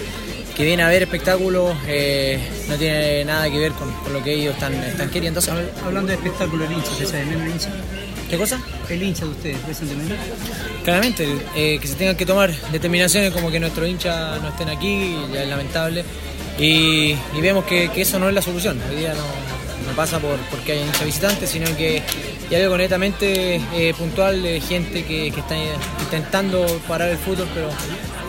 viene 0.63 0.83
a 0.83 0.89
ver 0.89 1.03
espectáculos, 1.03 1.75
eh, 1.87 2.39
no 2.69 2.75
tiene 2.75 3.25
nada 3.25 3.49
que 3.49 3.59
ver 3.59 3.71
con, 3.73 3.91
lo 4.13 4.23
que 4.23 4.33
ellos 4.33 4.53
están, 4.53 4.73
están 4.73 5.09
queriendo 5.09 5.39
hacer. 5.39 5.71
Hablando 5.83 6.09
de 6.09 6.15
espectáculo, 6.15 6.65
el 6.65 6.71
hincha, 6.73 6.91
¿se 6.91 7.05
sabe 7.05 7.23
el 7.23 7.47
hincha? 7.47 7.69
¿Qué 8.31 8.37
cosa? 8.37 8.61
El 8.89 9.03
hincha 9.03 9.25
de 9.25 9.31
ustedes, 9.31 9.67
recientemente. 9.67 10.15
Claramente, 10.85 11.27
eh, 11.53 11.77
que 11.81 11.85
se 11.85 11.95
tengan 11.95 12.15
que 12.15 12.25
tomar 12.25 12.49
determinaciones 12.71 13.33
como 13.33 13.51
que 13.51 13.59
nuestros 13.59 13.89
hinchas 13.89 14.41
no 14.41 14.47
estén 14.47 14.69
aquí, 14.69 15.17
ya 15.33 15.43
es 15.43 15.49
lamentable. 15.49 16.05
Y, 16.57 17.13
vemos 17.41 17.65
que, 17.65 17.89
eso 17.93 18.19
no 18.19 18.29
es 18.29 18.33
la 18.33 18.41
solución. 18.41 18.79
Hoy 18.89 18.95
día 18.95 19.13
no, 19.13 19.93
pasa 19.97 20.17
por 20.19 20.37
porque 20.49 20.71
hay 20.71 20.79
hinchas 20.79 21.03
visitantes, 21.03 21.49
sino 21.49 21.75
que 21.75 22.01
ya 22.49 22.57
veo 22.57 22.77
netamente 22.77 23.59
eh, 23.75 23.93
puntual 23.97 24.41
de 24.41 24.61
gente 24.61 25.03
que, 25.03 25.29
que, 25.29 25.39
está 25.41 25.57
intentando 26.01 26.65
parar 26.87 27.09
el 27.09 27.17
fútbol, 27.17 27.49
pero, 27.53 27.67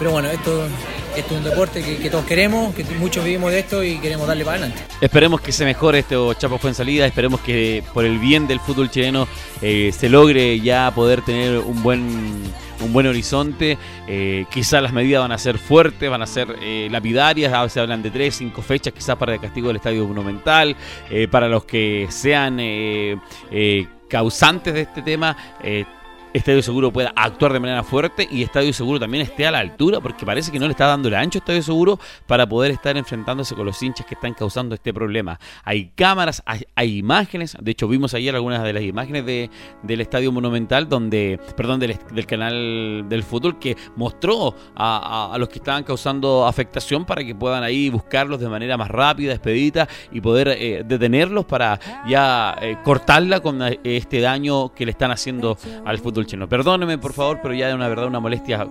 pero 0.01 0.11
bueno, 0.11 0.29
esto 0.31 0.67
esto 1.16 1.35
es 1.35 1.40
un 1.40 1.45
deporte 1.45 1.83
que, 1.83 2.11
todos 2.11 2.25
queremos, 2.25 2.75
que 2.75 2.85
muchos 2.85 3.25
vivimos 3.25 3.50
de 3.50 3.61
esto 3.61 3.83
y 3.83 3.99
queremos 3.99 4.26
darle 4.26 4.45
para 4.45 4.59
adelante. 4.59 4.83
Esperemos 5.00 5.40
que 5.40 5.52
se 5.52 5.64
mejore 5.64 6.00
esto 6.00 6.35
Chapo 6.35 6.59
fue 6.59 6.73
salida, 6.75 7.07
esperemos 7.07 7.40
que 7.40 7.83
por 7.92 8.04
el 8.04 8.19
bien 8.19 8.47
del 8.47 8.61
fútbol 8.61 8.90
chileno 8.90 9.28
eh, 9.61 9.92
se 9.97 10.09
logre 10.09 10.61
ya 10.61 10.90
poder 10.95 11.23
tener 11.23 11.59
un 11.59 11.83
buen 11.83 12.42
un 12.81 12.92
buen 12.92 13.07
horizonte. 13.07 13.78
Eh, 14.09 14.45
quizás 14.50 14.83
las 14.83 14.92
medidas 14.92 15.23
van 15.23 15.31
a 15.31 15.38
ser 15.38 15.57
fuertes, 15.57 16.11
van 16.11 16.23
a 16.23 16.26
ser 16.26 16.57
eh, 16.61 16.88
lapidarias. 16.90 17.52
A 17.52 17.62
veces 17.62 17.76
hablan 17.78 18.02
de 18.02 18.11
tres, 18.11 18.35
cinco 18.35 18.61
fechas, 18.61 18.92
quizás 18.92 19.16
para 19.16 19.35
el 19.35 19.40
castigo 19.40 19.69
del 19.69 19.76
estadio 19.76 20.07
monumental. 20.07 20.76
para 21.31 21.49
los 21.49 21.64
que 21.64 22.09
sean 22.11 22.59
causantes 24.09 24.75
de 24.75 24.81
este 24.81 25.02
tema, 25.02 25.37
Estadio 26.35 26.62
Seguro 26.62 26.93
pueda 26.93 27.12
actuar 27.15 27.53
de 27.53 27.61
manera 27.61 27.83
fuerte 27.83 28.27
y 28.31 28.43
Estadio 28.43 28.73
Seguro 28.73 28.99
también 28.99 29.23
esté 29.23 29.47
a 29.47 29.51
la 29.51 29.59
altura, 29.59 30.01
porque 30.01 30.25
parece 30.25 30.51
que 30.51 30.59
no 30.59 30.67
le 30.67 30.73
está 30.73 30.87
dando 30.87 31.09
el 31.09 31.15
ancho 31.15 31.39
Estadio 31.39 31.62
Seguro 31.62 31.99
para 32.27 32.49
poder 32.49 32.71
estar 32.71 32.97
enfrentándose 32.97 33.55
con 33.55 33.67
los 33.67 33.83
hinchas 33.83 34.07
que 34.07 34.15
están 34.15 34.33
causando 34.33 34.75
este 34.75 34.95
problema. 34.95 35.39
Hay 35.65 35.93
cámaras, 35.95 36.43
hay, 36.47 36.99
imágenes, 36.99 37.57
de 37.61 37.71
hecho 37.71 37.87
vimos 37.87 38.15
ayer 38.15 38.35
algunas 38.35 38.62
de 38.62 38.73
las 38.73 38.83
imágenes 38.83 39.27
de, 39.27 39.51
del 39.83 40.01
Estadio 40.01 40.33
Monumental, 40.33 40.89
donde, 40.89 41.39
perdón, 41.57 41.81
del, 41.81 42.27
canal 42.27 43.05
del 43.09 43.23
fútbol, 43.23 43.59
que 43.59 43.77
mostró 43.97 44.55
a, 44.75 45.37
los 45.39 45.49
que 45.49 45.59
estaban 45.59 45.85
causando 45.85 46.47
afectación 46.47 47.05
para 47.05 47.25
que 47.25 47.35
puedan 47.35 47.62
ahí 47.62 47.91
buscarlos 47.91 48.41
de 48.41 48.49
manera 48.49 48.77
más 48.77 48.91
rápida, 48.91 49.33
expedita 49.33 49.87
y 50.11 50.21
poder 50.21 50.49
eh, 50.49 50.83
detenerlos 50.85 51.45
para 51.45 51.79
ya 52.07 52.57
eh, 52.61 52.79
cortarla 52.83 53.41
con 53.41 53.61
eh, 53.62 53.81
este 53.85 54.21
daño 54.21 54.73
que 54.75 54.87
le 54.87 54.93
están 54.93 55.11
haciendo 55.11 55.59
al 55.85 55.99
fútbol 55.99 56.22
Perdóneme, 56.49 56.99
por 56.99 57.12
favor, 57.12 57.41
pero 57.43 57.55
ya 57.55 57.69
de 57.69 57.75
una 57.75 57.88
verdad 57.88 58.07
una 58.07 58.21
molestia 58.21 58.67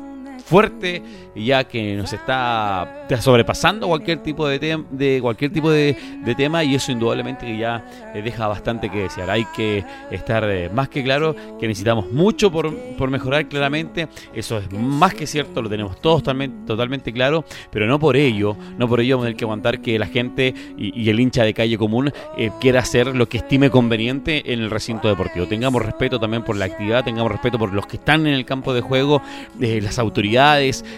fuerte 0.51 1.01
ya 1.34 1.63
que 1.63 1.96
nos 1.96 2.12
está 2.12 3.05
sobrepasando 3.22 3.88
cualquier 3.88 4.20
tipo 4.20 4.48
de, 4.48 4.84
de 4.91 5.20
cualquier 5.22 5.51
tipo 5.51 5.72
de, 5.72 5.96
tema 6.36 6.63
y 6.63 6.75
eso 6.75 6.91
indudablemente 6.91 7.58
ya 7.58 7.86
eh, 8.13 8.22
deja 8.22 8.48
bastante 8.48 8.89
que 8.89 9.03
desear. 9.03 9.29
Hay 9.29 9.46
que 9.55 9.84
estar 10.12 10.43
eh, 10.50 10.70
más 10.70 10.89
que 10.89 11.03
claro 11.03 11.36
que 11.60 11.67
necesitamos 11.67 12.12
mucho 12.12 12.51
por, 12.51 12.72
mejorar 13.10 13.48
claramente, 13.48 14.08
eso 14.34 14.58
es 14.58 14.72
más 14.72 15.13
que 15.13 15.27
cierto, 15.27 15.62
lo 15.62 15.70
tenemos 15.70 16.00
todos 16.00 16.22
totalmente, 16.22 16.65
totalmente 16.65 17.12
claro, 17.12 17.43
pero 17.72 17.88
no 17.88 18.00
por 18.00 18.15
ello, 18.15 18.55
no 18.77 18.88
por 18.88 19.01
ello 19.01 19.20
tener 19.20 19.36
que 19.36 19.43
aguantar 19.43 19.81
que 19.81 20.00
la 20.00 20.08
gente 20.08 20.53
y, 20.77 21.10
el 21.10 21.20
hincha 21.20 21.43
de 21.43 21.53
calle 21.53 21.77
común 21.77 22.12
eh, 22.38 22.51
quiera 22.62 22.79
hacer 22.79 23.08
lo 23.08 23.27
que 23.27 23.38
estime 23.38 23.70
conveniente 23.70 24.53
en 24.53 24.62
el 24.62 24.70
recinto 24.70 25.08
deportivo. 25.08 25.46
Tengamos 25.48 25.81
respeto 25.81 26.20
también 26.20 26.43
por 26.43 26.55
la 26.55 26.65
actividad, 26.65 27.03
tengamos 27.03 27.31
respeto 27.31 27.58
por 27.58 27.74
los 27.74 27.86
que 27.86 27.98
están 27.98 28.27
en 28.27 28.34
el 28.34 28.46
campo 28.46 28.74
de 28.74 28.81
juego, 28.81 29.22
las 29.60 30.00
autoridades, 30.00 30.40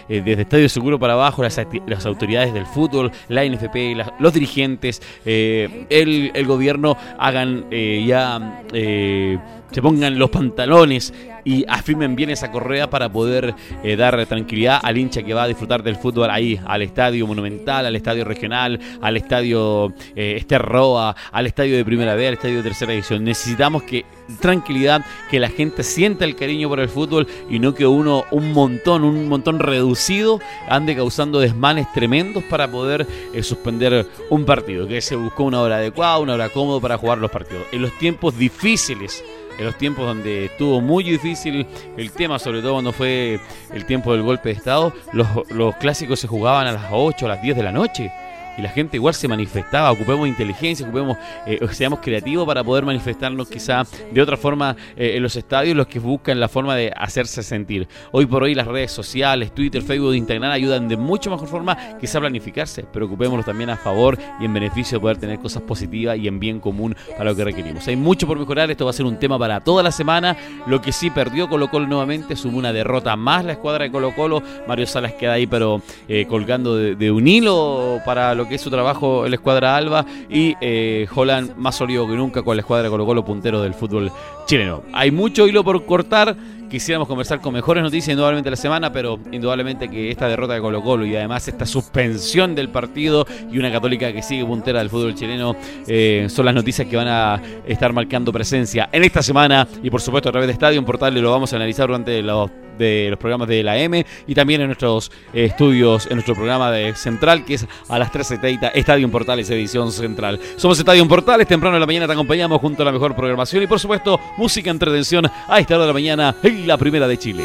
desde 0.08 0.42
Estadio 0.42 0.68
Seguro 0.68 0.98
para 0.98 1.14
abajo, 1.14 1.42
las, 1.42 1.58
autoridades 2.06 2.52
del 2.54 2.66
fútbol, 2.66 3.12
la 3.28 3.44
NFP, 3.44 3.96
los 4.18 4.32
dirigentes, 4.32 5.02
eh, 5.24 5.86
el, 5.90 6.30
el, 6.34 6.46
gobierno 6.46 6.96
hagan 7.18 7.66
eh, 7.70 8.04
ya, 8.06 8.62
eh, 8.72 9.38
se 9.74 9.82
pongan 9.82 10.20
los 10.20 10.30
pantalones 10.30 11.12
y 11.44 11.64
afirmen 11.66 12.14
bien 12.14 12.30
esa 12.30 12.52
correa 12.52 12.88
para 12.88 13.10
poder 13.10 13.56
eh, 13.82 13.96
dar 13.96 14.24
tranquilidad 14.26 14.78
al 14.80 14.96
hincha 14.96 15.24
que 15.24 15.34
va 15.34 15.42
a 15.42 15.48
disfrutar 15.48 15.82
del 15.82 15.96
fútbol 15.96 16.30
ahí, 16.30 16.60
al 16.64 16.82
estadio 16.82 17.26
monumental, 17.26 17.84
al 17.84 17.96
estadio 17.96 18.24
regional, 18.24 18.78
al 19.00 19.16
estadio 19.16 19.92
eh, 20.14 20.36
Esterroa, 20.38 21.16
al 21.32 21.46
estadio 21.48 21.76
de 21.76 21.84
primera 21.84 22.14
B, 22.14 22.28
al 22.28 22.34
estadio 22.34 22.58
de 22.58 22.62
tercera 22.62 22.94
edición. 22.94 23.24
Necesitamos 23.24 23.82
que 23.82 24.04
tranquilidad, 24.40 25.04
que 25.28 25.40
la 25.40 25.48
gente 25.48 25.82
sienta 25.82 26.24
el 26.24 26.36
cariño 26.36 26.68
por 26.68 26.78
el 26.78 26.88
fútbol 26.88 27.26
y 27.50 27.58
no 27.58 27.74
que 27.74 27.84
uno, 27.84 28.24
un 28.30 28.52
montón, 28.52 29.02
un 29.02 29.28
montón 29.28 29.58
reducido, 29.58 30.40
ande 30.68 30.94
causando 30.94 31.40
desmanes 31.40 31.92
tremendos 31.92 32.44
para 32.44 32.70
poder 32.70 33.08
eh, 33.34 33.42
suspender 33.42 34.06
un 34.30 34.44
partido, 34.44 34.86
que 34.86 35.00
se 35.00 35.16
buscó 35.16 35.42
una 35.42 35.60
hora 35.60 35.76
adecuada, 35.76 36.18
una 36.18 36.34
hora 36.34 36.48
cómoda 36.48 36.80
para 36.80 36.96
jugar 36.96 37.18
los 37.18 37.32
partidos. 37.32 37.64
En 37.72 37.82
los 37.82 37.90
tiempos 37.98 38.38
difíciles 38.38 39.24
en 39.58 39.64
los 39.64 39.76
tiempos 39.76 40.06
donde 40.06 40.46
estuvo 40.46 40.80
muy 40.80 41.04
difícil 41.04 41.66
el 41.96 42.12
tema, 42.12 42.38
sobre 42.38 42.60
todo 42.60 42.72
cuando 42.74 42.92
fue 42.92 43.40
el 43.72 43.84
tiempo 43.84 44.12
del 44.12 44.22
golpe 44.22 44.50
de 44.50 44.54
Estado, 44.56 44.92
los, 45.12 45.28
los 45.50 45.76
clásicos 45.76 46.20
se 46.20 46.28
jugaban 46.28 46.66
a 46.66 46.72
las 46.72 46.86
8, 46.90 47.26
a 47.26 47.28
las 47.28 47.42
10 47.42 47.56
de 47.56 47.62
la 47.62 47.72
noche 47.72 48.12
y 48.56 48.62
la 48.62 48.68
gente 48.68 48.96
igual 48.96 49.14
se 49.14 49.28
manifestaba, 49.28 49.90
ocupemos 49.90 50.28
inteligencia, 50.28 50.86
ocupemos, 50.86 51.16
eh, 51.46 51.58
seamos 51.72 52.00
creativos 52.00 52.46
para 52.46 52.62
poder 52.62 52.84
manifestarnos 52.84 53.48
quizá 53.48 53.84
de 54.12 54.20
otra 54.20 54.36
forma 54.36 54.76
eh, 54.96 55.16
en 55.16 55.22
los 55.22 55.36
estadios, 55.36 55.76
los 55.76 55.86
que 55.86 55.98
buscan 55.98 56.38
la 56.40 56.48
forma 56.48 56.76
de 56.76 56.92
hacerse 56.96 57.42
sentir. 57.42 57.88
Hoy 58.12 58.26
por 58.26 58.42
hoy 58.42 58.54
las 58.54 58.66
redes 58.66 58.92
sociales, 58.92 59.54
Twitter, 59.54 59.82
Facebook, 59.82 60.14
Instagram 60.14 60.50
ayudan 60.50 60.88
de 60.88 60.96
mucho 60.96 61.30
mejor 61.30 61.48
forma 61.48 61.76
quizá 62.00 62.20
planificarse, 62.20 62.84
pero 62.92 63.06
ocupémonos 63.06 63.44
también 63.44 63.70
a 63.70 63.76
favor 63.76 64.18
y 64.40 64.44
en 64.44 64.54
beneficio 64.54 64.98
de 64.98 65.02
poder 65.02 65.16
tener 65.18 65.38
cosas 65.38 65.62
positivas 65.62 66.16
y 66.18 66.28
en 66.28 66.38
bien 66.38 66.60
común 66.60 66.96
para 67.16 67.30
lo 67.30 67.36
que 67.36 67.44
requerimos. 67.44 67.86
Hay 67.88 67.96
mucho 67.96 68.26
por 68.26 68.38
mejorar, 68.38 68.70
esto 68.70 68.84
va 68.84 68.90
a 68.90 68.94
ser 68.94 69.06
un 69.06 69.18
tema 69.18 69.38
para 69.38 69.60
toda 69.60 69.82
la 69.82 69.90
semana, 69.90 70.36
lo 70.66 70.80
que 70.80 70.92
sí 70.92 71.10
perdió 71.10 71.48
Colo 71.48 71.68
Colo 71.68 71.86
nuevamente, 71.86 72.36
sumó 72.36 72.58
una 72.58 72.72
derrota 72.72 73.16
más 73.16 73.44
la 73.44 73.52
escuadra 73.52 73.84
de 73.84 73.90
Colo 73.90 74.14
Colo, 74.14 74.42
Mario 74.66 74.86
Salas 74.86 75.14
queda 75.14 75.34
ahí 75.34 75.46
pero 75.46 75.82
eh, 76.08 76.26
colgando 76.26 76.76
de, 76.76 76.94
de 76.94 77.10
un 77.10 77.26
hilo 77.26 78.00
para 78.04 78.34
lo 78.34 78.43
que 78.48 78.56
es 78.56 78.60
su 78.60 78.70
trabajo 78.70 79.24
en 79.24 79.30
la 79.30 79.36
escuadra 79.36 79.76
Alba 79.76 80.04
y 80.28 80.54
eh, 80.60 81.06
Holland 81.14 81.56
más 81.56 81.76
sólido 81.76 82.06
que 82.06 82.14
nunca 82.14 82.42
con 82.42 82.56
la 82.56 82.60
escuadra 82.60 82.88
Colo 82.88 83.06
Colo 83.06 83.24
puntero 83.24 83.62
del 83.62 83.74
fútbol 83.74 84.10
chileno. 84.46 84.82
Hay 84.92 85.10
mucho 85.10 85.46
hilo 85.46 85.64
por 85.64 85.84
cortar. 85.84 86.36
Quisiéramos 86.70 87.06
conversar 87.06 87.40
con 87.40 87.54
mejores 87.54 87.84
noticias 87.84 88.08
indudablemente 88.08 88.50
la 88.50 88.56
semana, 88.56 88.92
pero 88.92 89.20
indudablemente 89.30 89.88
que 89.88 90.10
esta 90.10 90.26
derrota 90.26 90.54
de 90.54 90.60
Colo 90.60 90.82
Colo 90.82 91.06
y 91.06 91.14
además 91.14 91.46
esta 91.46 91.66
suspensión 91.66 92.54
del 92.54 92.68
partido 92.68 93.26
y 93.52 93.58
una 93.58 93.70
católica 93.70 94.12
que 94.12 94.22
sigue 94.22 94.44
puntera 94.44 94.80
del 94.80 94.90
fútbol 94.90 95.14
chileno 95.14 95.54
eh, 95.86 96.26
son 96.28 96.46
las 96.46 96.54
noticias 96.54 96.88
que 96.88 96.96
van 96.96 97.08
a 97.08 97.40
estar 97.66 97.92
marcando 97.92 98.32
presencia 98.32 98.88
en 98.90 99.04
esta 99.04 99.22
semana 99.22 99.68
y 99.82 99.90
por 99.90 100.00
supuesto 100.00 100.30
a 100.30 100.32
través 100.32 100.48
de 100.48 100.54
Estadio 100.54 100.84
Portal 100.84 101.14
lo 101.14 101.30
vamos 101.30 101.52
a 101.52 101.56
analizar 101.56 101.86
durante 101.86 102.20
los 102.22 102.50
de 102.78 103.08
los 103.10 103.18
programas 103.18 103.48
de 103.48 103.62
la 103.62 103.78
M 103.78 104.04
y 104.26 104.34
también 104.34 104.60
en 104.60 104.68
nuestros 104.68 105.10
eh, 105.32 105.44
estudios, 105.44 106.06
en 106.06 106.14
nuestro 106.14 106.34
programa 106.34 106.70
de 106.70 106.94
Central, 106.94 107.44
que 107.44 107.54
es 107.54 107.66
a 107.88 107.98
las 107.98 108.12
13.30, 108.12 108.72
Estadio 108.74 109.10
Portales, 109.10 109.50
edición 109.50 109.92
central. 109.92 110.40
Somos 110.56 110.78
Estadio 110.78 111.06
Portales, 111.08 111.46
temprano 111.46 111.76
en 111.76 111.80
la 111.80 111.86
mañana 111.86 112.06
te 112.06 112.12
acompañamos 112.12 112.60
junto 112.60 112.82
a 112.82 112.86
la 112.86 112.92
mejor 112.92 113.14
programación 113.14 113.62
y 113.62 113.66
por 113.66 113.80
supuesto 113.80 114.20
música 114.36 114.70
entretención 114.70 115.26
a 115.26 115.58
esta 115.58 115.74
hora 115.74 115.84
de 115.84 115.88
la 115.88 115.94
mañana 115.94 116.36
en 116.42 116.66
la 116.66 116.76
primera 116.76 117.06
de 117.08 117.18
Chile. 117.18 117.44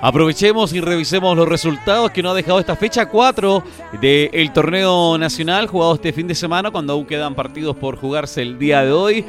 Aprovechemos 0.00 0.72
y 0.72 0.80
revisemos 0.80 1.36
los 1.36 1.48
resultados 1.48 2.12
que 2.12 2.22
nos 2.22 2.32
ha 2.32 2.36
dejado 2.36 2.60
esta 2.60 2.76
fecha 2.76 3.06
4 3.06 3.64
del 4.00 4.52
torneo 4.52 5.18
nacional 5.18 5.66
jugado 5.66 5.96
este 5.96 6.12
fin 6.12 6.28
de 6.28 6.36
semana 6.36 6.70
cuando 6.70 6.92
aún 6.92 7.04
quedan 7.04 7.34
partidos 7.34 7.76
por 7.76 7.96
jugarse 7.96 8.42
el 8.42 8.60
día 8.60 8.84
de 8.84 8.92
hoy. 8.92 9.24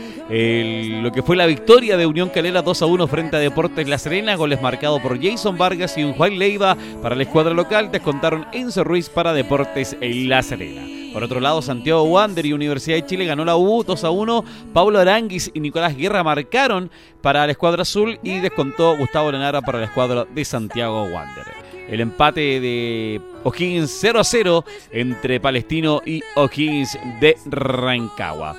lo 1.01 1.11
que 1.11 1.23
fue 1.23 1.35
la 1.35 1.47
victoria 1.47 1.97
de 1.97 2.05
Unión 2.05 2.29
Calera 2.29 2.61
2 2.61 2.81
a 2.83 2.85
1 2.85 3.07
frente 3.07 3.37
a 3.37 3.39
Deportes 3.39 3.87
La 3.87 3.97
Serena, 3.97 4.35
goles 4.35 4.61
marcados 4.61 5.01
por 5.01 5.19
Jason 5.19 5.57
Vargas 5.57 5.97
y 5.97 6.03
un 6.03 6.13
Juan 6.13 6.37
Leiva 6.37 6.77
para 7.01 7.15
la 7.15 7.23
escuadra 7.23 7.53
local, 7.55 7.91
descontaron 7.91 8.45
Enzo 8.53 8.83
Ruiz 8.83 9.09
para 9.09 9.33
Deportes 9.33 9.97
La 10.01 10.43
Serena. 10.43 10.99
Por 11.13 11.23
otro 11.23 11.39
lado, 11.39 11.61
Santiago 11.61 12.03
Wander 12.03 12.45
y 12.45 12.53
Universidad 12.53 12.97
de 12.97 13.05
Chile 13.05 13.25
ganó 13.25 13.43
la 13.43 13.57
U 13.57 13.83
2 13.83 14.03
a 14.03 14.09
1. 14.09 14.45
Pablo 14.73 14.99
Aranguis 14.99 15.51
y 15.53 15.59
Nicolás 15.59 15.95
Guerra 15.97 16.23
marcaron 16.23 16.91
para 17.21 17.45
la 17.45 17.51
escuadra 17.51 17.81
azul 17.81 18.19
y 18.23 18.39
descontó 18.39 18.95
Gustavo 18.97 19.31
Lenara 19.31 19.61
para 19.61 19.79
la 19.79 19.85
escuadra 19.85 20.25
de 20.25 20.45
Santiago 20.45 21.03
Wander. 21.03 21.45
El 21.89 22.01
empate 22.01 22.59
de 22.59 23.19
O'Higgins 23.43 23.97
0 23.99 24.19
a 24.19 24.23
0 24.23 24.65
entre 24.91 25.39
Palestino 25.39 26.01
y 26.05 26.21
O'Higgins 26.35 26.97
de 27.19 27.35
Rancagua. 27.47 28.55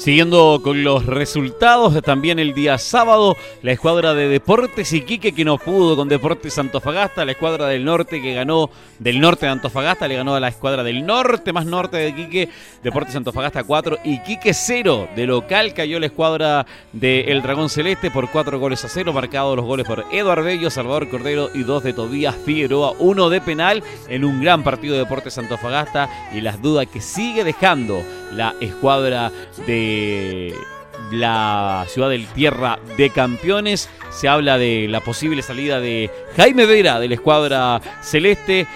Siguiendo 0.00 0.62
con 0.64 0.82
los 0.82 1.04
resultados, 1.04 2.00
también 2.00 2.38
el 2.38 2.54
día 2.54 2.78
sábado, 2.78 3.36
la 3.60 3.72
escuadra 3.72 4.14
de 4.14 4.28
Deportes 4.28 4.94
Iquique 4.94 5.32
que 5.32 5.44
no 5.44 5.58
pudo 5.58 5.94
con 5.94 6.08
Deportes 6.08 6.58
Antofagasta, 6.58 7.26
la 7.26 7.32
escuadra 7.32 7.66
del 7.66 7.84
norte 7.84 8.22
que 8.22 8.32
ganó 8.32 8.70
del 8.98 9.20
norte 9.20 9.44
de 9.44 9.52
Antofagasta, 9.52 10.08
le 10.08 10.16
ganó 10.16 10.34
a 10.34 10.40
la 10.40 10.48
escuadra 10.48 10.82
del 10.82 11.04
norte 11.04 11.52
más 11.52 11.66
norte 11.66 11.98
de 11.98 12.08
Iquique, 12.08 12.48
Deportes 12.82 13.14
Antofagasta 13.14 13.62
4, 13.62 13.98
Iquique 14.04 14.54
0, 14.54 15.10
de 15.14 15.26
local 15.26 15.74
cayó 15.74 16.00
la 16.00 16.06
escuadra 16.06 16.64
del 16.94 17.42
Dragón 17.42 17.68
Celeste 17.68 18.10
por 18.10 18.30
4 18.30 18.58
goles 18.58 18.82
a 18.86 18.88
0, 18.88 19.12
marcados 19.12 19.54
los 19.54 19.66
goles 19.66 19.86
por 19.86 20.06
Eduardo 20.10 20.44
Bello, 20.44 20.70
Salvador 20.70 21.10
Cordero 21.10 21.50
y 21.52 21.62
dos 21.62 21.82
de 21.82 21.92
Tobías 21.92 22.36
Figueroa, 22.36 22.94
uno 23.00 23.28
de 23.28 23.42
penal 23.42 23.82
en 24.08 24.24
un 24.24 24.40
gran 24.40 24.64
partido 24.64 24.94
de 24.94 25.00
Deportes 25.00 25.36
Antofagasta 25.36 26.08
y 26.32 26.40
las 26.40 26.62
dudas 26.62 26.86
que 26.86 27.02
sigue 27.02 27.44
dejando 27.44 28.02
la 28.32 28.54
escuadra 28.60 29.30
de 29.66 29.89
E. 29.90 30.79
la 31.10 31.84
ciudad 31.88 32.10
del 32.10 32.26
Tierra 32.26 32.78
de 32.96 33.10
Campeones. 33.10 33.88
Se 34.10 34.28
habla 34.28 34.58
de 34.58 34.88
la 34.88 35.00
posible 35.00 35.42
salida 35.42 35.80
de 35.80 36.10
Jaime 36.36 36.66
Vera 36.66 36.98
de 36.98 37.08
la 37.08 37.14
escuadra 37.14 37.80
celeste. 38.02 38.66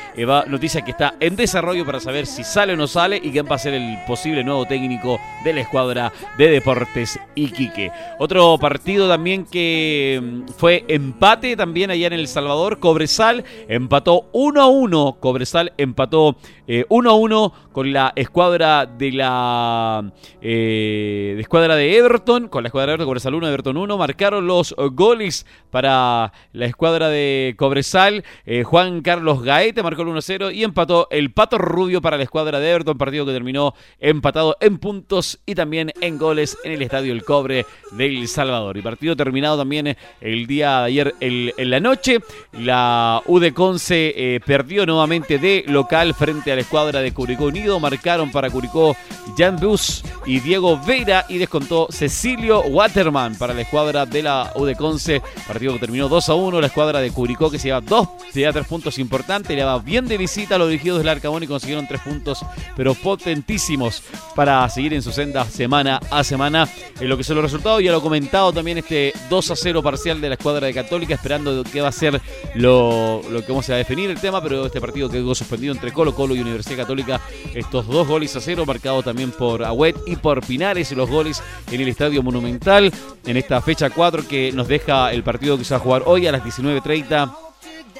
noticia 0.46 0.82
que 0.82 0.92
está 0.92 1.14
en 1.20 1.36
desarrollo 1.36 1.84
para 1.84 2.00
saber 2.00 2.26
si 2.26 2.44
sale 2.44 2.74
o 2.74 2.76
no 2.76 2.86
sale 2.86 3.20
y 3.22 3.30
quién 3.30 3.46
va 3.50 3.56
a 3.56 3.58
ser 3.58 3.74
el 3.74 3.98
posible 4.06 4.44
nuevo 4.44 4.64
técnico 4.66 5.18
de 5.44 5.52
la 5.52 5.60
escuadra 5.60 6.12
de 6.38 6.48
Deportes 6.48 7.18
Iquique. 7.34 7.90
Otro 8.18 8.58
partido 8.58 9.08
también 9.08 9.44
que 9.44 10.20
mm, 10.22 10.48
fue 10.56 10.84
empate 10.88 11.56
también 11.56 11.90
allá 11.90 12.06
en 12.06 12.12
El 12.12 12.28
Salvador. 12.28 12.78
Cobresal 12.78 13.44
empató 13.68 14.26
1 14.32 14.60
a 14.60 14.66
1. 14.66 15.16
Cobresal 15.20 15.72
empató 15.76 16.28
1 16.28 16.36
eh, 16.66 16.86
a 16.88 17.14
1 17.14 17.52
con 17.72 17.92
la 17.92 18.12
escuadra 18.16 18.86
de 18.86 19.12
la 19.12 20.12
eh, 20.40 21.36
escuadra 21.38 21.76
de 21.76 21.96
Everton. 21.96 22.23
Con 22.24 22.62
la 22.62 22.68
escuadra 22.68 22.96
de 22.96 23.04
Cobresal 23.04 23.34
1, 23.34 23.48
Everton 23.48 23.76
1. 23.76 23.98
Marcaron 23.98 24.46
los 24.46 24.74
goles 24.92 25.44
para 25.70 26.32
la 26.54 26.64
escuadra 26.64 27.10
de 27.10 27.54
Cobresal. 27.58 28.24
Eh, 28.46 28.64
Juan 28.64 29.02
Carlos 29.02 29.42
Gaete 29.42 29.82
marcó 29.82 30.02
el 30.02 30.08
1-0 30.08 30.54
y 30.54 30.64
empató 30.64 31.06
el 31.10 31.32
Pato 31.32 31.58
Rubio 31.58 32.00
para 32.00 32.16
la 32.16 32.22
escuadra 32.22 32.60
de 32.60 32.70
Everton, 32.70 32.96
partido 32.96 33.26
que 33.26 33.32
terminó 33.32 33.74
empatado 34.00 34.56
en 34.60 34.78
puntos 34.78 35.38
y 35.44 35.54
también 35.54 35.92
en 36.00 36.16
goles 36.16 36.56
en 36.64 36.72
el 36.72 36.80
Estadio 36.80 37.12
El 37.12 37.24
Cobre 37.24 37.66
de 37.92 38.06
El 38.06 38.26
Salvador. 38.26 38.78
Y 38.78 38.82
partido 38.82 39.14
terminado 39.16 39.58
también 39.58 39.94
el 40.22 40.46
día 40.46 40.78
de 40.78 40.84
ayer 40.86 41.14
en 41.20 41.70
la 41.70 41.80
noche. 41.80 42.20
La 42.52 43.20
U 43.26 43.38
de 43.38 43.52
Conce 43.52 44.14
eh, 44.16 44.40
perdió 44.40 44.86
nuevamente 44.86 45.38
de 45.38 45.64
local 45.66 46.14
frente 46.14 46.52
a 46.52 46.54
la 46.54 46.62
escuadra 46.62 47.00
de 47.00 47.12
Curicó 47.12 47.44
Unido. 47.44 47.78
Marcaron 47.80 48.32
para 48.32 48.48
Curicó 48.48 48.96
Jan 49.36 49.56
Bus 49.56 50.02
y 50.24 50.40
Diego 50.40 50.80
Vera 50.86 51.26
y 51.28 51.36
descontó 51.36 51.88
Cecilio 52.14 52.60
Waterman 52.60 53.34
para 53.34 53.52
la 53.52 53.62
escuadra 53.62 54.06
de 54.06 54.22
la 54.22 54.52
U 54.54 54.64
de 54.64 54.76
Conce. 54.76 55.20
Partido 55.48 55.72
que 55.72 55.80
terminó 55.80 56.08
2 56.08 56.28
a 56.28 56.34
1. 56.34 56.60
La 56.60 56.68
escuadra 56.68 57.00
de 57.00 57.10
Curicó 57.10 57.50
que 57.50 57.58
se 57.58 57.68
lleva 57.68 57.80
dos, 57.80 58.08
se 58.32 58.38
lleva 58.38 58.52
tres 58.52 58.68
puntos 58.68 58.98
importantes. 59.00 59.54
Le 59.54 59.64
va 59.64 59.80
bien 59.80 60.06
de 60.06 60.16
visita 60.16 60.54
a 60.54 60.58
los 60.58 60.68
dirigidos 60.68 60.98
del 60.98 61.08
Arcabón 61.08 61.42
y 61.42 61.48
consiguieron 61.48 61.88
tres 61.88 62.00
puntos, 62.02 62.46
pero 62.76 62.94
potentísimos 62.94 64.04
para 64.36 64.66
seguir 64.68 64.94
en 64.94 65.02
su 65.02 65.10
senda 65.10 65.44
semana 65.44 66.00
a 66.08 66.22
semana. 66.22 66.68
En 67.00 67.08
lo 67.08 67.16
que 67.16 67.24
son 67.24 67.34
los 67.34 67.44
resultados, 67.44 67.82
ya 67.82 67.90
lo 67.90 67.98
he 67.98 68.00
comentado 68.02 68.52
también 68.52 68.78
este 68.78 69.12
2 69.28 69.50
a 69.50 69.56
0 69.56 69.82
parcial 69.82 70.20
de 70.20 70.28
la 70.28 70.34
escuadra 70.36 70.68
de 70.68 70.72
Católica, 70.72 71.14
esperando 71.14 71.64
que 71.64 71.80
va 71.80 71.88
a 71.88 71.92
ser 71.92 72.22
lo, 72.54 73.22
que 73.28 73.48
vamos 73.48 73.68
a 73.70 73.74
definir 73.74 74.08
el 74.10 74.20
tema, 74.20 74.40
pero 74.40 74.66
este 74.66 74.80
partido 74.80 75.10
quedó 75.10 75.34
suspendido 75.34 75.74
entre 75.74 75.92
Colo 75.92 76.14
Colo 76.14 76.36
y 76.36 76.40
Universidad 76.40 76.76
Católica. 76.76 77.20
Estos 77.52 77.88
dos 77.88 78.06
goles 78.06 78.36
a 78.36 78.40
cero, 78.40 78.64
marcado 78.64 79.02
también 79.02 79.32
por 79.32 79.64
Agüet 79.64 79.96
y 80.06 80.14
por 80.14 80.46
Pinares, 80.46 80.92
los 80.92 81.10
goles 81.10 81.42
en 81.72 81.80
el 81.80 81.88
Estadio 82.04 82.22
Monumental. 82.22 82.92
En 83.24 83.36
esta 83.38 83.62
fecha 83.62 83.88
4 83.88 84.28
que 84.28 84.52
nos 84.52 84.68
deja 84.68 85.10
el 85.10 85.22
partido 85.22 85.56
que 85.56 85.64
se 85.64 85.72
va 85.72 85.78
a 85.78 85.82
jugar 85.82 86.02
hoy 86.04 86.26
a 86.26 86.32
las 86.32 86.42
19.30 86.42 87.34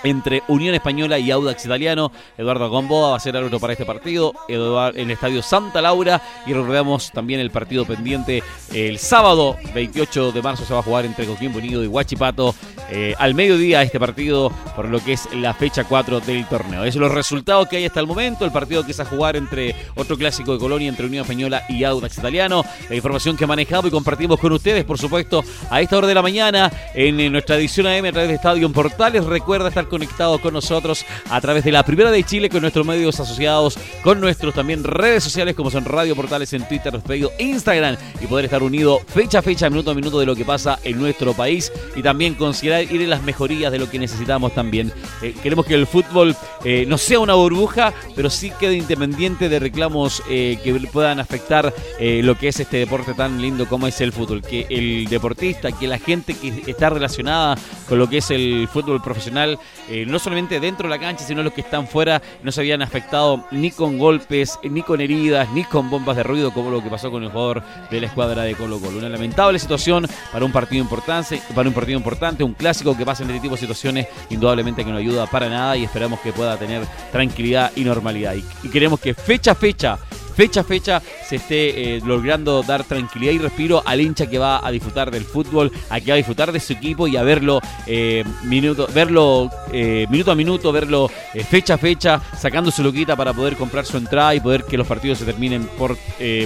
entre 0.04 0.42
Unión 0.48 0.74
Española 0.74 1.18
y 1.18 1.30
Audax 1.30 1.64
Italiano. 1.64 2.12
Eduardo 2.38 2.68
Gomboa 2.68 3.10
va 3.10 3.16
a 3.16 3.20
ser 3.20 3.36
árbitro 3.36 3.58
para 3.58 3.72
este 3.72 3.84
partido 3.84 4.32
en 4.48 4.94
el 4.94 5.10
Estadio 5.10 5.42
Santa 5.42 5.82
Laura. 5.82 6.22
Y 6.46 6.52
recordamos 6.52 7.10
también 7.10 7.40
el 7.40 7.50
partido 7.50 7.84
pendiente 7.84 8.42
el 8.72 8.98
sábado 8.98 9.56
28 9.74 10.32
de 10.32 10.42
marzo 10.42 10.64
se 10.64 10.72
va 10.72 10.80
a 10.80 10.82
jugar 10.82 11.04
entre 11.04 11.26
Coquimbo 11.26 11.58
Unido 11.58 11.82
y 11.82 11.86
Huachipato 11.86 12.54
eh, 12.90 13.14
al 13.18 13.34
mediodía 13.34 13.82
este 13.82 13.98
partido 13.98 14.52
por 14.76 14.88
lo 14.88 15.02
que 15.02 15.14
es 15.14 15.32
la 15.34 15.54
fecha 15.54 15.84
4 15.84 16.20
del 16.20 16.46
torneo. 16.46 16.82
Esos 16.84 16.94
son 16.94 17.02
los 17.02 17.12
resultados 17.12 17.68
que 17.68 17.78
hay 17.78 17.86
hasta 17.86 18.00
el 18.00 18.06
momento. 18.06 18.44
El 18.44 18.52
partido 18.52 18.84
que 18.84 18.92
se 18.92 19.02
va 19.02 19.08
a 19.08 19.12
jugar 19.12 19.36
entre 19.36 19.74
otro 19.94 20.16
clásico 20.16 20.52
de 20.52 20.58
Colonia 20.58 20.88
entre 20.88 21.06
Unión 21.06 21.22
Española 21.22 21.62
y 21.68 21.84
Audax 21.84 22.18
Italiano. 22.18 22.64
La 22.88 22.96
información 22.96 23.36
que 23.36 23.46
manejado 23.46 23.88
y 23.88 23.90
compartimos 23.90 24.38
con 24.38 24.52
ustedes, 24.52 24.84
por 24.84 24.98
supuesto, 24.98 25.42
a 25.70 25.80
esta 25.80 25.96
hora 25.96 26.06
de 26.06 26.14
la 26.14 26.22
mañana 26.22 26.70
en 26.94 27.32
nuestra 27.32 27.56
edición 27.56 27.86
AM 27.86 28.04
a 28.06 28.12
través 28.12 28.28
de 28.28 28.34
Estadio 28.34 28.70
Portales. 28.70 29.24
Recuerda 29.24 29.68
estar 29.68 29.88
conectado 29.94 30.40
con 30.40 30.52
nosotros 30.52 31.06
a 31.30 31.40
través 31.40 31.62
de 31.62 31.70
la 31.70 31.84
Primera 31.84 32.10
de 32.10 32.24
Chile, 32.24 32.48
con 32.48 32.62
nuestros 32.62 32.84
medios 32.84 33.20
asociados, 33.20 33.78
con 34.02 34.20
nuestros 34.20 34.52
también 34.52 34.82
redes 34.82 35.22
sociales 35.22 35.54
como 35.54 35.70
son 35.70 35.84
Radio 35.84 36.16
Portales 36.16 36.52
en 36.52 36.66
Twitter, 36.66 37.00
Facebook, 37.06 37.30
Instagram 37.38 37.96
y 38.20 38.26
poder 38.26 38.46
estar 38.46 38.64
unido 38.64 38.98
fecha 39.06 39.38
a 39.38 39.42
fecha, 39.42 39.70
minuto 39.70 39.92
a 39.92 39.94
minuto 39.94 40.18
de 40.18 40.26
lo 40.26 40.34
que 40.34 40.44
pasa 40.44 40.80
en 40.82 40.98
nuestro 40.98 41.32
país 41.32 41.70
y 41.94 42.02
también 42.02 42.34
considerar 42.34 42.82
ir 42.82 43.02
en 43.02 43.10
las 43.10 43.22
mejorías 43.22 43.70
de 43.70 43.78
lo 43.78 43.88
que 43.88 44.00
necesitamos 44.00 44.52
también. 44.52 44.92
Eh, 45.22 45.32
queremos 45.40 45.64
que 45.64 45.74
el 45.74 45.86
fútbol 45.86 46.34
eh, 46.64 46.86
no 46.88 46.98
sea 46.98 47.20
una 47.20 47.34
burbuja, 47.34 47.94
pero 48.16 48.30
sí 48.30 48.50
quede 48.58 48.74
independiente 48.74 49.48
de 49.48 49.60
reclamos 49.60 50.24
eh, 50.28 50.58
que 50.64 50.74
puedan 50.92 51.20
afectar 51.20 51.72
lo 52.00 52.36
que 52.36 52.48
es 52.48 52.58
este 52.58 52.78
deporte 52.78 53.14
tan 53.14 53.40
lindo 53.40 53.66
como 53.68 53.86
es 53.86 54.00
el 54.00 54.12
fútbol. 54.12 54.42
Que 54.42 54.66
el 54.68 55.06
deportista, 55.08 55.70
que 55.70 55.86
la 55.86 55.98
gente 55.98 56.34
que 56.34 56.64
está 56.66 56.90
relacionada 56.90 57.56
con 57.88 57.98
lo 57.98 58.08
que 58.08 58.18
es 58.18 58.30
el 58.30 58.68
fútbol 58.72 59.00
profesional 59.00 59.58
eh, 59.88 60.04
no 60.06 60.18
solamente 60.18 60.60
dentro 60.60 60.88
de 60.88 60.94
la 60.94 61.00
cancha, 61.00 61.24
sino 61.24 61.42
los 61.42 61.52
que 61.52 61.60
están 61.60 61.86
fuera, 61.86 62.22
no 62.42 62.52
se 62.52 62.60
habían 62.60 62.82
afectado 62.82 63.44
ni 63.50 63.70
con 63.70 63.98
golpes, 63.98 64.58
ni 64.62 64.82
con 64.82 65.00
heridas, 65.00 65.48
ni 65.50 65.64
con 65.64 65.90
bombas 65.90 66.16
de 66.16 66.22
ruido, 66.22 66.52
como 66.52 66.70
lo 66.70 66.82
que 66.82 66.90
pasó 66.90 67.10
con 67.10 67.22
el 67.22 67.30
jugador 67.30 67.62
de 67.90 68.00
la 68.00 68.06
escuadra 68.06 68.42
de 68.42 68.54
Colo 68.54 68.78
Colo. 68.80 68.98
Una 68.98 69.08
lamentable 69.08 69.58
situación 69.58 70.06
para 70.32 70.44
un 70.44 70.52
partido 70.52 70.82
importante, 70.82 71.40
para 71.54 71.68
un 71.68 71.74
partido 71.74 71.98
importante, 71.98 72.44
un 72.44 72.54
clásico 72.54 72.96
que 72.96 73.04
pasa 73.04 73.22
en 73.22 73.30
este 73.30 73.42
tipo 73.42 73.54
de 73.54 73.60
situaciones, 73.60 74.06
indudablemente 74.30 74.84
que 74.84 74.90
no 74.90 74.96
ayuda 74.96 75.26
para 75.26 75.48
nada 75.48 75.76
y 75.76 75.84
esperamos 75.84 76.20
que 76.20 76.32
pueda 76.32 76.56
tener 76.56 76.82
tranquilidad 77.12 77.72
y 77.76 77.84
normalidad. 77.84 78.34
y 78.34 78.68
queremos 78.68 79.00
que 79.00 79.14
fecha 79.14 79.52
a 79.52 79.54
fecha 79.54 79.98
fecha 80.34 80.60
a 80.60 80.64
fecha 80.64 81.02
se 81.26 81.36
esté 81.36 81.96
eh, 81.96 82.00
logrando 82.04 82.62
dar 82.62 82.84
tranquilidad 82.84 83.32
y 83.32 83.38
respiro 83.38 83.82
al 83.84 84.00
hincha 84.00 84.26
que 84.26 84.38
va 84.38 84.66
a 84.66 84.70
disfrutar 84.70 85.10
del 85.10 85.24
fútbol, 85.24 85.72
a 85.88 86.00
que 86.00 86.10
va 86.10 86.14
a 86.14 86.16
disfrutar 86.16 86.52
de 86.52 86.60
su 86.60 86.72
equipo 86.72 87.08
y 87.08 87.16
a 87.16 87.22
verlo 87.22 87.60
eh, 87.86 88.24
minuto, 88.44 88.88
verlo 88.92 89.50
eh, 89.72 90.06
minuto 90.10 90.30
a 90.32 90.34
minuto, 90.34 90.72
verlo 90.72 91.10
fecha 91.48 91.74
a 91.74 91.78
fecha, 91.78 92.20
sacando 92.36 92.70
su 92.70 92.82
loquita 92.82 93.16
para 93.16 93.32
poder 93.32 93.56
comprar 93.56 93.86
su 93.86 93.96
entrada 93.96 94.34
y 94.34 94.40
poder 94.40 94.64
que 94.64 94.76
los 94.76 94.86
partidos 94.86 95.18
se 95.18 95.24
terminen 95.24 95.66
por, 95.78 95.96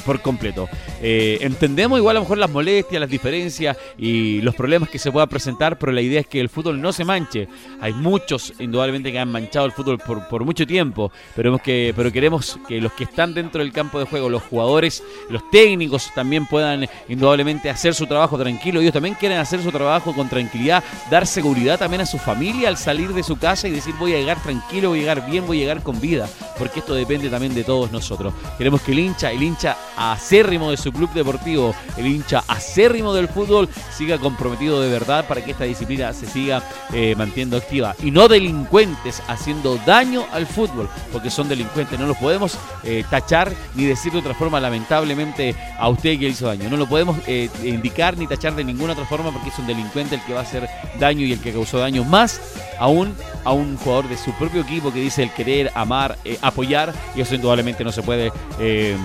por 0.05 0.20
completo. 0.20 0.68
entendemos 1.01 1.98
igual 1.98 2.16
a 2.16 2.20
lo 2.20 2.24
mejor 2.24 2.38
las 2.38 2.51
molestias, 2.51 3.01
las 3.01 3.11
diferencias 3.11 3.77
y 3.96 4.40
los 4.42 4.55
problemas 4.55 4.88
que 4.88 4.98
se 4.98 5.11
puedan 5.11 5.29
presentar, 5.29 5.79
pero 5.79 5.92
la 5.92 6.01
idea 6.01 6.20
es 6.20 6.27
que 6.27 6.40
el 6.40 6.48
fútbol 6.48 6.81
no 6.81 6.92
se 6.92 7.05
manche. 7.05 7.48
Hay 7.81 7.92
muchos, 7.92 8.53
indudablemente, 8.59 9.12
que 9.12 9.18
han 9.18 9.31
manchado 9.31 9.66
el 9.66 9.72
fútbol 9.72 9.98
por, 9.98 10.44
mucho 10.44 10.66
tiempo, 10.66 11.12
pero, 11.35 11.59
pero 11.64 12.12
queremos 12.12 12.59
que 12.66 12.81
los 12.81 12.92
que 12.92 13.05
están 13.05 13.35
dentro 13.35 13.62
del 13.62 13.72
campo 13.78 13.98
de 14.00 14.06
juego, 14.06 14.28
los 14.28 14.42
jugadores, 14.42 15.02
los 15.28 15.48
técnicos 15.50 16.10
también 16.14 16.46
puedan 16.46 16.88
indudablemente 17.08 17.70
hacer 17.70 17.94
su 17.94 18.06
trabajo 18.06 18.36
tranquilo. 18.36 18.80
Ellos 18.80 18.92
también 18.92 19.14
quieren 19.14 19.38
hacer 19.38 19.62
su 19.62 19.70
trabajo 19.70 20.12
con 20.14 20.28
tranquilidad, 20.28 20.82
dar 21.10 21.26
seguridad 21.26 21.78
también 21.78 22.02
a 22.02 22.06
su 22.06 22.18
familia 22.18 22.68
al 22.68 22.76
salir 22.76 23.12
de 23.14 23.22
su 23.22 23.38
casa 23.38 23.68
y 23.68 23.70
decir 23.70 23.94
voy 23.98 24.14
a 24.14 24.18
llegar 24.18 24.42
tranquilo, 24.42 24.90
voy 24.90 24.98
a 24.98 25.02
llegar 25.02 25.30
bien, 25.30 25.46
voy 25.46 25.58
a 25.58 25.60
llegar 25.60 25.82
con 25.82 26.00
vida, 26.00 26.28
porque 26.58 26.80
esto 26.80 26.94
depende 26.94 27.30
también 27.30 27.54
de 27.54 27.64
todos 27.64 27.92
nosotros. 27.92 28.34
Queremos 28.56 28.80
que 28.82 28.92
el 28.92 28.98
hincha, 28.98 29.30
el 29.30 29.42
hincha 29.42 29.76
acérrimo 29.96 30.70
de 30.70 30.76
su 30.76 30.92
club 30.92 31.12
deportivo, 31.12 31.74
el 31.96 32.06
hincha 32.06 32.42
acérrimo 32.48 33.14
del 33.14 33.28
fútbol 33.28 33.68
siga 33.96 34.18
comprometido 34.18 34.80
de 34.80 34.90
verdad 34.90 35.26
para 35.28 35.44
que 35.44 35.52
esta 35.52 35.64
disciplina 35.64 36.12
se 36.12 36.26
siga 36.26 36.62
eh, 36.92 37.14
manteniendo 37.16 37.56
activa 37.56 37.94
y 38.02 38.10
no 38.10 38.28
delincuentes 38.28 39.22
haciendo 39.28 39.76
daño 39.86 40.24
al 40.32 40.46
fútbol, 40.46 40.88
porque 41.12 41.30
son 41.30 41.48
delincuentes, 41.48 41.98
no 41.98 42.06
los 42.06 42.16
podemos 42.16 42.58
eh, 42.84 43.04
tachar 43.10 43.52
ni 43.78 43.84
decir 43.84 44.12
de 44.12 44.18
otra 44.18 44.34
forma, 44.34 44.58
lamentablemente, 44.58 45.54
a 45.78 45.88
usted 45.88 46.18
que 46.18 46.28
hizo 46.28 46.48
daño. 46.48 46.68
No 46.68 46.76
lo 46.76 46.88
podemos 46.88 47.16
eh, 47.28 47.48
indicar 47.62 48.18
ni 48.18 48.26
tachar 48.26 48.56
de 48.56 48.64
ninguna 48.64 48.92
otra 48.94 49.04
forma 49.04 49.30
porque 49.30 49.50
es 49.50 49.58
un 49.58 49.68
delincuente 49.68 50.16
el 50.16 50.22
que 50.22 50.34
va 50.34 50.40
a 50.40 50.42
hacer 50.42 50.68
daño 50.98 51.24
y 51.24 51.32
el 51.32 51.40
que 51.40 51.52
causó 51.52 51.78
daño. 51.78 52.02
Más 52.02 52.40
aún 52.80 53.14
a 53.44 53.52
un 53.52 53.76
jugador 53.76 54.08
de 54.08 54.16
su 54.16 54.32
propio 54.32 54.62
equipo 54.62 54.92
que 54.92 55.00
dice 55.00 55.22
el 55.22 55.32
querer, 55.32 55.70
amar, 55.76 56.18
eh, 56.24 56.38
apoyar, 56.42 56.92
y 57.14 57.20
eso 57.20 57.36
indudablemente 57.36 57.84
no 57.84 57.92
se 57.92 58.02
puede. 58.02 58.32
Eh, 58.58 58.96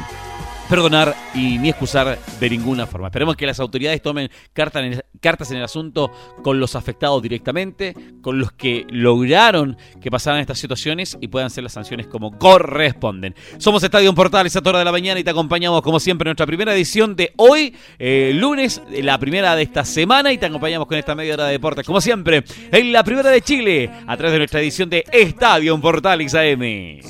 perdonar 0.74 1.16
y 1.36 1.60
ni 1.60 1.70
excusar 1.70 2.18
de 2.40 2.50
ninguna 2.50 2.88
forma. 2.88 3.06
Esperemos 3.06 3.36
que 3.36 3.46
las 3.46 3.60
autoridades 3.60 4.02
tomen 4.02 4.32
cartas 4.54 5.52
en 5.52 5.58
el 5.58 5.64
asunto 5.64 6.12
con 6.42 6.60
los 6.60 6.76
afectados 6.76 7.22
directamente, 7.22 7.94
con 8.24 8.40
los 8.40 8.54
que 8.54 8.88
lograron 8.90 9.78
que 10.02 10.10
pasaran 10.10 10.40
estas 10.40 10.58
situaciones 10.58 11.16
y 11.22 11.28
puedan 11.28 11.52
ser 11.52 11.64
las 11.64 11.74
sanciones 11.74 12.08
como 12.08 12.40
corresponden. 12.40 13.36
Somos 13.60 13.84
Estadio 13.84 14.16
Portales 14.16 14.56
a 14.56 14.62
toda 14.62 14.80
de 14.80 14.86
la 14.86 14.92
mañana 14.92 15.20
y 15.20 15.24
te 15.24 15.30
acompañamos 15.30 15.84
como 15.84 16.00
siempre 16.00 16.28
en 16.28 16.32
nuestra 16.32 16.48
primera 16.48 16.74
edición 16.74 17.16
de 17.16 17.34
hoy, 17.38 17.76
eh, 18.00 18.32
lunes, 18.34 18.82
la 18.90 19.20
primera 19.20 19.56
de 19.56 19.62
esta 19.62 19.86
semana 19.86 20.34
y 20.34 20.40
te 20.40 20.48
acompañamos 20.48 20.88
con 20.88 20.98
esta 20.98 21.14
media 21.14 21.36
hora 21.36 21.46
de 21.46 21.52
deportes 21.52 21.86
como 21.86 22.02
siempre 22.02 22.44
en 22.72 22.92
la 22.92 23.04
primera 23.04 23.30
de 23.30 23.42
Chile 23.42 23.92
a 24.08 24.18
través 24.18 24.32
de 24.32 24.38
nuestra 24.40 24.60
edición 24.60 24.90
de 24.90 25.04
Estadio 25.12 25.80
Portales 25.80 26.34
AM. 26.34 27.04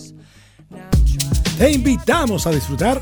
Te 1.58 1.72
invitamos 1.72 2.46
a 2.46 2.52
disfrutar 2.52 3.02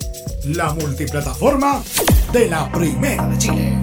la 0.45 0.73
multiplataforma 0.73 1.83
de 2.31 2.47
la 2.47 2.71
Primera 2.71 3.27
de 3.27 3.37
Chile. 3.37 3.80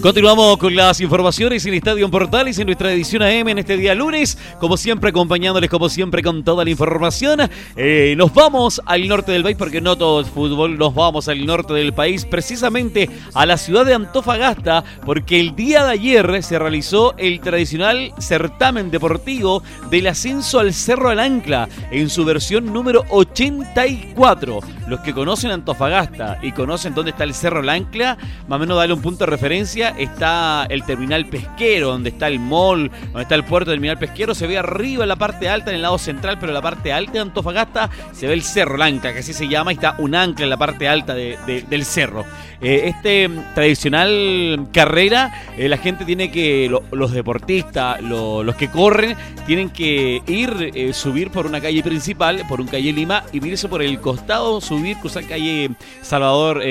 Continuamos 0.00 0.56
con 0.56 0.74
las 0.74 0.98
informaciones 1.02 1.66
en 1.66 1.74
Estadio 1.74 2.10
Portales 2.10 2.58
en 2.58 2.64
nuestra 2.64 2.90
edición 2.90 3.20
AM 3.20 3.48
en 3.48 3.58
este 3.58 3.76
día 3.76 3.94
lunes. 3.94 4.38
Como 4.58 4.78
siempre, 4.78 5.10
acompañándoles 5.10 5.68
como 5.68 5.90
siempre 5.90 6.22
con 6.22 6.42
toda 6.42 6.64
la 6.64 6.70
información. 6.70 7.40
Eh, 7.76 8.14
nos 8.16 8.32
vamos 8.32 8.80
al 8.86 9.06
norte 9.06 9.32
del 9.32 9.42
país 9.42 9.58
porque 9.58 9.82
no 9.82 9.98
todo 9.98 10.22
es 10.22 10.28
fútbol. 10.28 10.78
Nos 10.78 10.94
vamos 10.94 11.28
al 11.28 11.44
norte 11.44 11.74
del 11.74 11.92
país, 11.92 12.24
precisamente 12.24 13.10
a 13.34 13.44
la 13.44 13.58
ciudad 13.58 13.84
de 13.84 13.92
Antofagasta, 13.92 14.84
porque 15.04 15.38
el 15.38 15.54
día 15.54 15.84
de 15.84 15.90
ayer 15.90 16.42
se 16.42 16.58
realizó 16.58 17.14
el 17.18 17.40
tradicional 17.40 18.14
certamen 18.18 18.90
deportivo 18.90 19.62
del 19.90 20.06
ascenso 20.06 20.60
al 20.60 20.72
Cerro 20.72 21.10
al 21.10 21.18
Ancla 21.18 21.68
en 21.90 22.08
su 22.08 22.24
versión 22.24 22.72
número 22.72 23.04
84. 23.10 24.60
Los 24.88 25.00
que 25.00 25.12
conocen 25.12 25.50
Antofagasta 25.50 26.38
y 26.42 26.52
conocen 26.52 26.94
dónde 26.94 27.10
está 27.10 27.24
el 27.24 27.34
Cerro 27.34 27.60
al 27.60 27.68
Ancla, 27.68 28.16
más 28.48 28.56
o 28.56 28.60
menos 28.60 28.78
darle 28.78 28.94
un 28.94 29.02
punto 29.02 29.26
de 29.26 29.30
referencia 29.30 29.89
está 29.98 30.66
el 30.68 30.84
terminal 30.84 31.26
pesquero, 31.26 31.88
donde 31.88 32.10
está 32.10 32.28
el 32.28 32.38
mall, 32.38 32.90
donde 33.06 33.22
está 33.22 33.34
el 33.34 33.44
puerto 33.44 33.70
terminal 33.70 33.98
pesquero. 33.98 34.34
Se 34.34 34.46
ve 34.46 34.58
arriba 34.58 35.04
en 35.04 35.08
la 35.08 35.16
parte 35.16 35.48
alta, 35.48 35.70
en 35.70 35.76
el 35.76 35.82
lado 35.82 35.98
central, 35.98 36.38
pero 36.38 36.50
en 36.50 36.54
la 36.54 36.62
parte 36.62 36.92
alta 36.92 37.12
de 37.12 37.20
Antofagasta 37.20 37.90
se 38.12 38.26
ve 38.26 38.34
el 38.34 38.42
Cerro 38.42 38.76
Lanca, 38.76 39.12
que 39.12 39.20
así 39.20 39.32
se 39.32 39.48
llama, 39.48 39.72
y 39.72 39.76
está 39.76 39.94
un 39.98 40.14
ancla 40.14 40.44
en 40.44 40.50
la 40.50 40.56
parte 40.56 40.88
alta 40.88 41.14
del 41.14 41.84
cerro. 41.84 42.24
Eh, 42.62 42.88
este 42.88 43.30
tradicional 43.54 44.68
carrera, 44.72 45.32
eh, 45.56 45.68
la 45.68 45.78
gente 45.78 46.04
tiene 46.04 46.30
que, 46.30 46.70
los 46.90 47.12
deportistas, 47.12 48.02
los 48.02 48.54
que 48.56 48.68
corren, 48.68 49.16
tienen 49.46 49.70
que 49.70 50.22
ir, 50.26 50.70
eh, 50.74 50.92
subir 50.92 51.30
por 51.30 51.46
una 51.46 51.60
calle 51.60 51.82
principal, 51.82 52.42
por 52.48 52.60
un 52.60 52.66
calle 52.66 52.92
Lima, 52.92 53.24
y 53.32 53.44
irse 53.46 53.68
por 53.68 53.82
el 53.82 53.98
costado, 54.00 54.60
subir, 54.60 54.98
cruzar 54.98 55.24
calle 55.24 55.70
Salvador, 56.02 56.62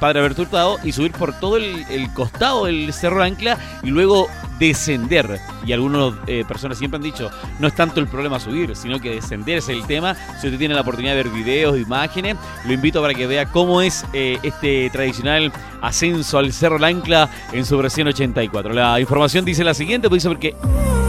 Padre 0.00 0.20
Alberto 0.20 0.46
y 0.82 0.92
subir 0.92 1.12
por 1.12 1.38
todo 1.38 1.56
el 1.56 2.12
costado 2.14 2.25
del 2.64 2.92
Cerro 2.92 3.22
Ancla 3.22 3.58
y 3.82 3.90
luego 3.90 4.28
descender. 4.58 5.40
Y 5.64 5.72
algunas 5.72 6.14
eh, 6.26 6.44
personas 6.46 6.78
siempre 6.78 6.96
han 6.96 7.02
dicho, 7.02 7.30
no 7.58 7.68
es 7.68 7.74
tanto 7.74 8.00
el 8.00 8.06
problema 8.06 8.40
subir, 8.40 8.74
sino 8.76 9.00
que 9.00 9.10
descender 9.10 9.58
es 9.58 9.68
el 9.68 9.86
tema. 9.86 10.14
Si 10.40 10.46
usted 10.46 10.58
tiene 10.58 10.74
la 10.74 10.82
oportunidad 10.82 11.14
de 11.14 11.22
ver 11.22 11.32
videos, 11.32 11.78
imágenes, 11.78 12.36
lo 12.64 12.72
invito 12.72 13.02
para 13.02 13.14
que 13.14 13.26
vea 13.26 13.46
cómo 13.46 13.82
es 13.82 14.04
eh, 14.12 14.38
este 14.42 14.88
tradicional 14.90 15.52
ascenso 15.82 16.38
al 16.38 16.52
Cerro 16.52 16.84
Ancla 16.84 17.28
en 17.52 17.64
su 17.64 17.76
versión 17.76 18.08
84. 18.08 18.72
La 18.72 19.00
información 19.00 19.44
dice 19.44 19.64
la 19.64 19.74
siguiente, 19.74 20.08
pues 20.08 20.22
dice 20.22 20.28
porque... 20.28 21.05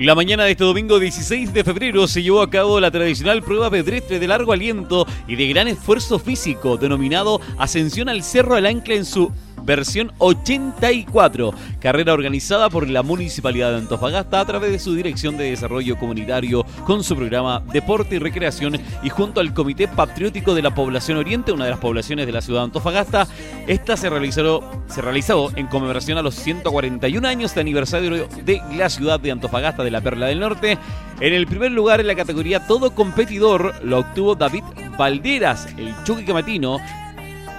La 0.00 0.14
mañana 0.14 0.44
de 0.44 0.52
este 0.52 0.64
domingo 0.64 0.98
16 0.98 1.52
de 1.52 1.62
febrero 1.62 2.08
se 2.08 2.22
llevó 2.22 2.40
a 2.40 2.48
cabo 2.48 2.80
la 2.80 2.90
tradicional 2.90 3.42
prueba 3.42 3.68
pedestre 3.68 4.18
de 4.18 4.26
largo 4.26 4.54
aliento 4.54 5.06
y 5.28 5.36
de 5.36 5.46
gran 5.48 5.68
esfuerzo 5.68 6.18
físico 6.18 6.78
denominado 6.78 7.38
Ascensión 7.58 8.08
al 8.08 8.22
Cerro 8.22 8.54
del 8.54 8.64
Ancla 8.64 8.94
en 8.94 9.04
su 9.04 9.30
versión 9.62 10.12
84, 10.18 11.52
carrera 11.80 12.12
organizada 12.12 12.70
por 12.70 12.88
la 12.88 13.02
Municipalidad 13.02 13.70
de 13.70 13.78
Antofagasta 13.78 14.40
a 14.40 14.44
través 14.44 14.72
de 14.72 14.78
su 14.78 14.94
Dirección 14.94 15.36
de 15.36 15.50
Desarrollo 15.50 15.98
Comunitario 15.98 16.64
con 16.84 17.04
su 17.04 17.16
programa 17.16 17.62
Deporte 17.72 18.16
y 18.16 18.18
Recreación 18.18 18.78
y 19.02 19.08
junto 19.08 19.40
al 19.40 19.54
Comité 19.54 19.88
Patriótico 19.88 20.54
de 20.54 20.62
la 20.62 20.74
Población 20.74 21.18
Oriente, 21.18 21.52
una 21.52 21.64
de 21.64 21.70
las 21.70 21.80
poblaciones 21.80 22.26
de 22.26 22.32
la 22.32 22.40
ciudad 22.40 22.60
de 22.60 22.64
Antofagasta. 22.64 23.26
Esta 23.66 23.96
se 23.96 24.10
realizó, 24.10 24.62
se 24.88 25.02
realizó 25.02 25.50
en 25.56 25.66
conmemoración 25.66 26.18
a 26.18 26.22
los 26.22 26.34
141 26.34 27.26
años 27.26 27.54
de 27.54 27.60
aniversario 27.60 28.28
de 28.44 28.62
la 28.76 28.88
ciudad 28.88 29.20
de 29.20 29.30
Antofagasta 29.30 29.84
de 29.84 29.90
la 29.90 30.00
Perla 30.00 30.26
del 30.26 30.40
Norte. 30.40 30.78
En 31.20 31.34
el 31.34 31.46
primer 31.46 31.70
lugar 31.72 32.00
en 32.00 32.06
la 32.06 32.14
categoría 32.14 32.66
Todo 32.66 32.94
Competidor 32.94 33.74
lo 33.84 33.98
obtuvo 33.98 34.34
David 34.34 34.64
Valderas, 34.98 35.66
el 35.76 35.94
Chucky 36.04 36.24
Camatino, 36.24 36.78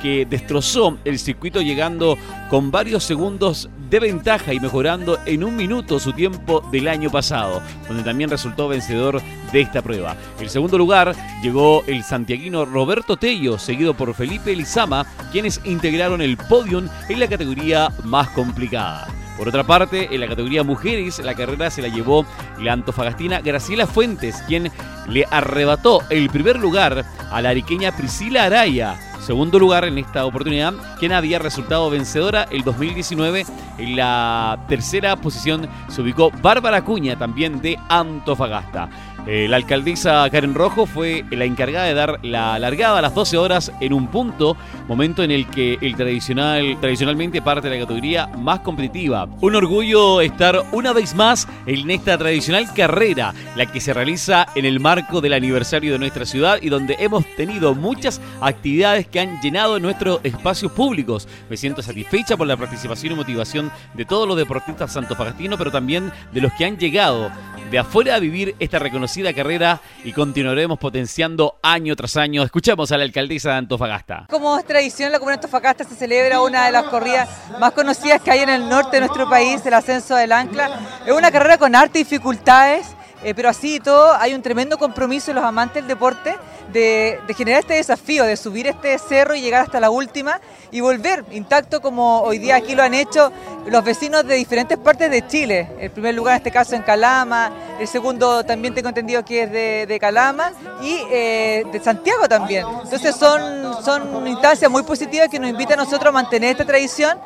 que 0.02 0.26
destrozó 0.26 0.98
el 1.06 1.20
circuito 1.20 1.62
llegando 1.62 2.18
con 2.50 2.72
varios 2.72 3.04
segundos 3.04 3.70
de 3.90 4.00
ventaja 4.00 4.54
y 4.54 4.60
mejorando 4.60 5.20
en 5.26 5.44
un 5.44 5.56
minuto 5.56 6.00
su 6.00 6.14
tiempo 6.14 6.62
del 6.72 6.88
año 6.88 7.10
pasado, 7.10 7.62
donde 7.88 8.04
también 8.04 8.30
resultó 8.30 8.68
vencedor 8.68 9.22
de 9.52 9.62
esta 9.62 9.82
prueba. 9.82 10.16
El 10.40 10.50
segundo 10.50 10.78
lugar 10.78 11.14
llegó 11.44 11.84
el 11.88 12.04
santiaguino 12.04 12.66
Roberto 12.66 13.18
Tello, 13.18 13.60
seguido 13.60 13.94
por 13.94 14.14
Felipe 14.14 14.56
Lizama, 14.56 15.06
quienes 15.32 15.62
integraron 15.66 16.22
el 16.22 16.38
podium 16.38 16.88
en 17.10 17.20
la 17.20 17.28
categoría 17.28 17.90
más 18.04 18.30
complicada. 18.30 19.08
Por 19.38 19.48
otra 19.48 19.64
parte, 19.64 20.08
en 20.12 20.22
la 20.22 20.28
categoría 20.28 20.64
mujeres, 20.64 21.20
la 21.20 21.34
carrera 21.34 21.70
se 21.72 21.82
la 21.82 21.88
llevó 21.88 22.26
la 22.60 22.74
antofagastina 22.74 23.42
Graciela 23.42 23.88
Fuentes, 23.88 24.36
quien 24.48 24.72
le 25.08 25.26
arrebató 25.32 26.02
el 26.10 26.30
primer 26.30 26.60
lugar 26.60 27.06
a 27.32 27.42
la 27.42 27.50
ariqueña 27.50 27.96
Priscila 27.96 28.44
Araya 28.46 29.11
segundo 29.22 29.60
lugar 29.60 29.86
en 29.86 29.98
esta 29.98 30.26
oportunidad, 30.26 30.74
quien 31.00 31.12
había 31.12 31.40
resultado 31.40 31.90
vencedora 31.90 32.48
el 32.52 32.64
2019. 32.64 33.46
En 33.78 33.96
la 33.96 34.66
tercera 34.68 35.16
posición 35.16 35.68
se 35.88 36.02
ubicó 36.02 36.32
Bárbara 36.42 36.84
Cuña, 36.84 37.18
también 37.18 37.62
de 37.62 37.78
Antofagasta. 37.90 38.90
Eh, 39.28 39.48
la 39.48 39.58
alcaldesa 39.58 40.28
Karen 40.32 40.56
Rojo 40.56 40.88
fue 40.88 41.24
la 41.30 41.46
encargada 41.46 41.86
de 41.86 41.94
dar 41.94 42.20
la 42.24 42.58
largada 42.58 42.98
a 42.98 43.02
las 43.04 43.14
12 43.14 43.38
horas 43.38 43.72
en 43.80 43.94
un 43.94 44.08
punto, 44.08 44.58
momento 44.88 45.22
en 45.22 45.30
el 45.30 45.48
que 45.48 45.78
el 45.80 45.96
tradicional, 45.96 46.78
tradicionalmente 46.82 47.40
parte 47.40 47.70
de 47.70 47.78
la 47.78 47.86
categoría 47.86 48.26
más 48.26 48.62
competitiva. 48.62 49.30
Un 49.42 49.56
orgullo 49.56 50.22
estar 50.22 50.64
una 50.72 50.92
vez 50.92 51.14
más 51.14 51.48
en 51.68 51.92
esta 51.92 52.18
tradicional 52.18 52.74
carrera, 52.74 53.34
la 53.56 53.68
que 53.68 53.80
se 53.80 53.94
realiza 53.94 54.48
en 54.56 54.66
el 54.66 54.80
marco 54.80 55.22
del 55.22 55.34
aniversario 55.34 55.94
de 55.94 56.00
nuestra 56.00 56.26
ciudad 56.26 56.58
y 56.60 56.70
donde 56.70 56.96
hemos 57.00 57.24
tenido 57.36 57.76
muchas 57.76 58.20
actividades 58.42 59.08
que 59.08 59.20
han 59.20 59.40
llenado 59.40 59.80
nuestros 59.80 60.20
espacios 60.24 60.72
públicos. 60.72 61.28
Me 61.48 61.58
siento 61.58 61.84
satisfecha 61.84 62.38
por 62.38 62.48
la 62.48 62.58
participación 62.58 63.14
y 63.14 63.18
motivación 63.18 63.72
de 63.94 64.06
todos 64.06 64.28
los 64.28 64.36
deportistas 64.36 64.94
santofagastinos, 64.94 65.60
pero 65.60 65.70
también 65.70 66.12
de 66.34 66.42
los 66.42 66.52
que 66.54 66.66
han 66.66 66.78
llegado 66.78 67.32
de 67.70 67.80
afuera 67.80 68.16
a 68.16 68.20
vivir 68.20 68.56
esta 68.60 68.80
reconocida 68.80 69.11
carrera 69.34 69.82
y 70.04 70.14
continuaremos 70.14 70.80
potenciando 70.80 71.60
año 71.62 71.96
tras 71.96 72.16
año. 72.16 72.44
Escuchamos 72.44 72.92
a 72.92 72.98
la 72.98 73.04
alcaldesa 73.04 73.52
de 73.52 73.56
Antofagasta. 73.58 74.26
Como 74.30 74.58
es 74.58 74.66
tradición, 74.66 75.12
la 75.12 75.20
comunidad 75.20 75.42
de 75.42 75.46
Antofagasta 75.46 75.84
se 75.84 75.96
celebra 75.96 76.42
una 76.42 76.66
de 76.66 76.72
las 76.72 76.86
corridas 76.86 77.30
más 77.60 77.74
conocidas 77.74 78.22
que 78.22 78.32
hay 78.32 78.40
en 78.40 78.50
el 78.50 78.70
norte 78.70 78.98
de 78.98 79.02
nuestro 79.02 79.30
país, 79.30 79.66
el 79.66 79.74
ascenso 79.74 80.16
del 80.16 80.32
Ancla. 80.32 80.80
Es 81.06 81.12
una 81.12 81.30
carrera 81.30 81.58
con 81.58 81.76
arte 81.76 82.00
dificultades, 82.00 82.88
eh, 83.24 83.34
pero 83.36 83.50
así 83.50 83.76
y 83.76 83.80
todo 83.80 84.16
hay 84.16 84.34
un 84.34 84.42
tremendo 84.42 84.78
compromiso 84.78 85.32
en 85.32 85.36
los 85.36 85.44
amantes 85.44 85.76
del 85.76 85.88
deporte 85.88 86.38
de, 86.72 87.20
generar 87.36 87.62
este 87.62 87.76
desafío, 87.76 88.24
de 88.24 88.38
subir 88.38 88.68
este 88.68 88.98
cerro 88.98 89.36
y 89.36 89.42
llegar 89.42 89.64
hasta 89.64 89.80
la 89.80 89.90
última 89.90 90.40
y 90.72 90.82
volver 90.82 91.26
intacto 91.32 91.82
como 91.82 92.22
hoy 92.22 92.38
día 92.38 92.56
aquí 92.56 92.76
lo 92.76 92.84
han 92.84 92.94
hecho 92.94 93.32
los 93.68 93.84
vecinos 93.84 94.26
de 94.26 94.36
diferentes 94.36 94.78
partes 94.78 95.12
de 95.12 95.28
Chile. 95.28 95.70
El 95.80 95.92
primer 95.92 96.16
lugar 96.16 96.34
en 96.34 96.38
este 96.38 96.52
caso 96.52 96.76
en 96.76 96.82
Calama, 96.82 97.52
el 97.80 97.88
segundo 97.88 98.44
también 98.44 98.74
tengo 98.74 98.90
entendido 98.90 99.24
que 99.24 99.44
es 99.44 99.52
de, 99.88 99.98
Calama 100.00 100.52
y 100.82 101.00
eh, 101.12 101.66
de 101.72 101.80
Santiago 101.80 102.28
también. 102.28 102.66
Entonces 102.84 103.16
son, 103.16 103.84
son 103.84 104.28
instancias 104.28 104.70
muy 104.70 104.84
positivas 104.84 105.30
que 105.30 105.40
nos 105.40 105.50
invitan 105.50 105.80
a 105.80 105.84
nosotros 105.84 106.10
a 106.10 106.12
mantener 106.12 106.52
esta 106.52 106.66
tradición 106.66 107.18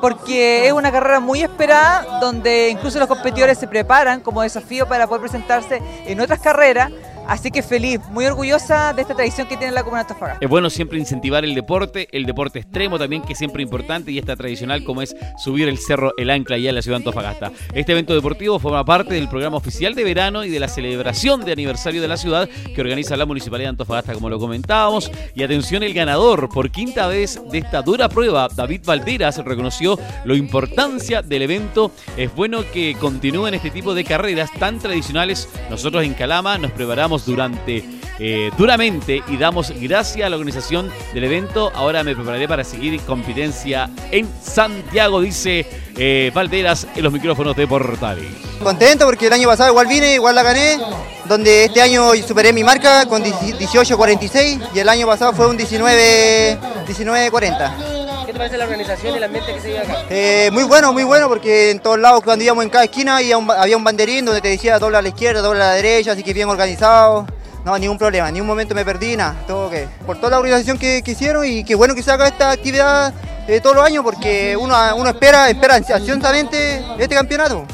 porque 0.00 0.66
es 0.66 0.72
una 0.72 0.90
carrera 0.90 1.20
muy 1.20 1.42
esperada, 1.42 2.18
donde 2.20 2.70
incluso 2.70 2.98
los 2.98 3.08
competidores 3.08 3.58
se 3.58 3.66
preparan 3.66 4.20
como 4.20 4.42
desafío 4.42 4.86
para 4.88 5.06
poder 5.06 5.22
presentarse 5.22 5.82
en 6.06 6.20
otras 6.20 6.40
carreras. 6.40 6.90
Así 7.28 7.50
que 7.50 7.62
feliz, 7.62 8.00
muy 8.10 8.24
orgullosa 8.24 8.92
de 8.92 9.02
esta 9.02 9.14
tradición 9.14 9.48
que 9.48 9.56
tiene 9.56 9.72
la 9.72 9.82
Comuna 9.82 10.04
de 10.04 10.08
Antofagasta. 10.08 10.38
Es 10.44 10.48
bueno 10.48 10.70
siempre 10.70 10.98
incentivar 10.98 11.44
el 11.44 11.54
deporte, 11.54 12.08
el 12.12 12.24
deporte 12.24 12.60
extremo 12.60 12.98
también, 12.98 13.22
que 13.22 13.32
es 13.32 13.38
siempre 13.38 13.62
importante 13.62 14.12
y 14.12 14.18
esta 14.18 14.36
tradicional 14.36 14.84
como 14.84 15.02
es 15.02 15.16
subir 15.36 15.68
el 15.68 15.78
cerro 15.78 16.12
El 16.16 16.30
Ancla 16.30 16.56
allá 16.56 16.68
en 16.68 16.74
la 16.76 16.82
ciudad 16.82 16.98
de 16.98 17.02
Antofagasta. 17.02 17.52
Este 17.74 17.92
evento 17.92 18.14
deportivo 18.14 18.58
forma 18.58 18.84
parte 18.84 19.14
del 19.14 19.28
programa 19.28 19.56
oficial 19.56 19.94
de 19.94 20.04
verano 20.04 20.44
y 20.44 20.50
de 20.50 20.60
la 20.60 20.68
celebración 20.68 21.44
de 21.44 21.52
aniversario 21.52 22.00
de 22.00 22.08
la 22.08 22.16
ciudad 22.16 22.48
que 22.74 22.80
organiza 22.80 23.16
la 23.16 23.26
Municipalidad 23.26 23.66
de 23.66 23.70
Antofagasta, 23.70 24.14
como 24.14 24.30
lo 24.30 24.38
comentábamos. 24.38 25.10
Y 25.34 25.42
atención, 25.42 25.82
el 25.82 25.94
ganador 25.94 26.48
por 26.48 26.70
quinta 26.70 27.08
vez 27.08 27.40
de 27.50 27.58
esta 27.58 27.82
dura 27.82 28.08
prueba, 28.08 28.48
David 28.54 28.82
Valderas, 28.84 29.44
reconoció 29.44 29.98
la 30.24 30.34
importancia 30.34 31.22
del 31.22 31.42
evento. 31.42 31.90
Es 32.16 32.34
bueno 32.34 32.62
que 32.72 32.96
continúen 33.00 33.54
este 33.54 33.70
tipo 33.70 33.94
de 33.94 34.04
carreras 34.04 34.50
tan 34.58 34.78
tradicionales. 34.78 35.48
Nosotros 35.70 36.04
en 36.04 36.14
Calama 36.14 36.58
nos 36.58 36.70
preparamos 36.70 37.15
durante 37.24 37.84
eh, 38.18 38.50
duramente 38.56 39.22
y 39.28 39.36
damos 39.36 39.72
gracias 39.78 40.26
a 40.26 40.30
la 40.30 40.36
organización 40.36 40.90
del 41.12 41.24
evento. 41.24 41.70
Ahora 41.74 42.02
me 42.02 42.14
prepararé 42.14 42.48
para 42.48 42.64
seguir 42.64 42.98
competencia 43.02 43.90
en 44.10 44.26
Santiago, 44.42 45.20
dice 45.20 45.66
eh, 45.96 46.32
en 46.34 47.02
los 47.02 47.12
micrófonos 47.12 47.54
de 47.56 47.66
Portales. 47.66 48.26
Contento 48.62 49.04
porque 49.04 49.26
el 49.26 49.32
año 49.34 49.48
pasado 49.48 49.70
igual 49.70 49.86
vine, 49.86 50.14
igual 50.14 50.34
la 50.34 50.42
gané, 50.42 50.78
donde 51.26 51.66
este 51.66 51.82
año 51.82 52.14
superé 52.26 52.52
mi 52.52 52.64
marca 52.64 53.06
con 53.06 53.22
18.46 53.22 54.68
y 54.74 54.78
el 54.78 54.88
año 54.88 55.06
pasado 55.06 55.34
fue 55.34 55.48
un 55.48 55.56
19, 55.56 56.58
19.40. 56.86 57.86
¿Qué 57.86 57.92
te 57.92 57.95
parece 58.36 58.56
la 58.56 58.64
organización 58.64 59.14
y 59.14 59.16
el 59.18 59.24
ambiente 59.24 59.54
que 59.54 59.60
se 59.60 59.68
vive 59.68 59.78
acá? 59.80 60.02
Eh, 60.10 60.50
muy 60.52 60.64
bueno, 60.64 60.92
muy 60.92 61.04
bueno, 61.04 61.28
porque 61.28 61.70
en 61.70 61.80
todos 61.80 61.98
lados, 61.98 62.22
cuando 62.22 62.44
íbamos 62.44 62.64
en 62.64 62.70
cada 62.70 62.84
esquina, 62.84 63.16
había 63.16 63.36
un, 63.36 63.84
banderín 63.84 64.24
donde 64.24 64.40
te 64.40 64.48
decía 64.48 64.78
dobla 64.78 64.98
a 64.98 65.02
la 65.02 65.08
izquierda, 65.08 65.40
dobla 65.40 65.64
a 65.64 65.68
la 65.68 65.74
derecha, 65.74 66.12
así 66.12 66.22
que 66.22 66.32
bien 66.32 66.48
organizado. 66.48 67.26
No, 67.64 67.76
ningún 67.78 67.98
problema, 67.98 68.30
ni 68.30 68.40
un 68.40 68.46
momento 68.46 68.76
me 68.76 68.84
perdí, 68.84 69.16
nada, 69.16 69.34
todo 69.46 69.66
ok. 69.66 69.74
Por 70.06 70.18
toda 70.18 70.30
la 70.30 70.38
organización 70.38 70.78
que, 70.78 71.02
que 71.02 71.10
hicieron 71.10 71.44
y 71.44 71.64
qué 71.64 71.74
bueno 71.74 71.96
que 71.96 72.02
se 72.02 72.12
haga 72.12 72.28
esta 72.28 72.52
actividad 72.52 73.12
eh, 73.48 73.60
todos 73.60 73.76
los 73.76 73.84
años, 73.84 74.02
porque 74.02 74.56
uno, 74.56 74.74
espera, 75.08 75.48
espera 75.48 75.76
ansiosamente 75.76 76.84
este 76.98 77.14
campeonato. 77.14 77.64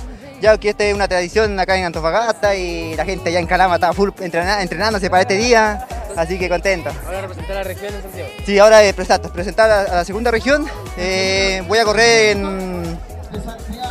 Ya 0.40 0.58
que 0.58 0.70
esta 0.70 0.84
es 0.84 0.94
una 0.94 1.08
tradición 1.08 1.58
acá 1.58 1.76
en 1.76 1.84
Antofagasta 1.84 2.54
y 2.56 2.94
la 2.94 3.04
gente 3.04 3.30
allá 3.30 3.38
en 3.38 3.46
Calama 3.46 3.76
está 3.76 3.92
full 3.92 4.10
entrenándose 4.20 5.08
para 5.08 5.22
este 5.22 5.36
día, 5.36 5.86
así 6.16 6.38
que 6.38 6.48
contento. 6.48 6.90
Ahora 7.06 7.22
representar 7.22 7.56
la 7.56 7.64
región 7.64 7.94
en 7.94 8.02
Santiago. 8.02 8.28
Sí, 8.44 8.58
ahora 8.58 8.84
exacto, 8.84 9.32
presentar 9.32 9.70
a, 9.70 9.80
a 9.80 9.94
la 9.96 10.04
segunda 10.04 10.30
región. 10.30 10.66
Eh, 10.96 11.62
voy 11.66 11.78
a 11.78 11.84
correr 11.84 12.36
en 12.36 12.98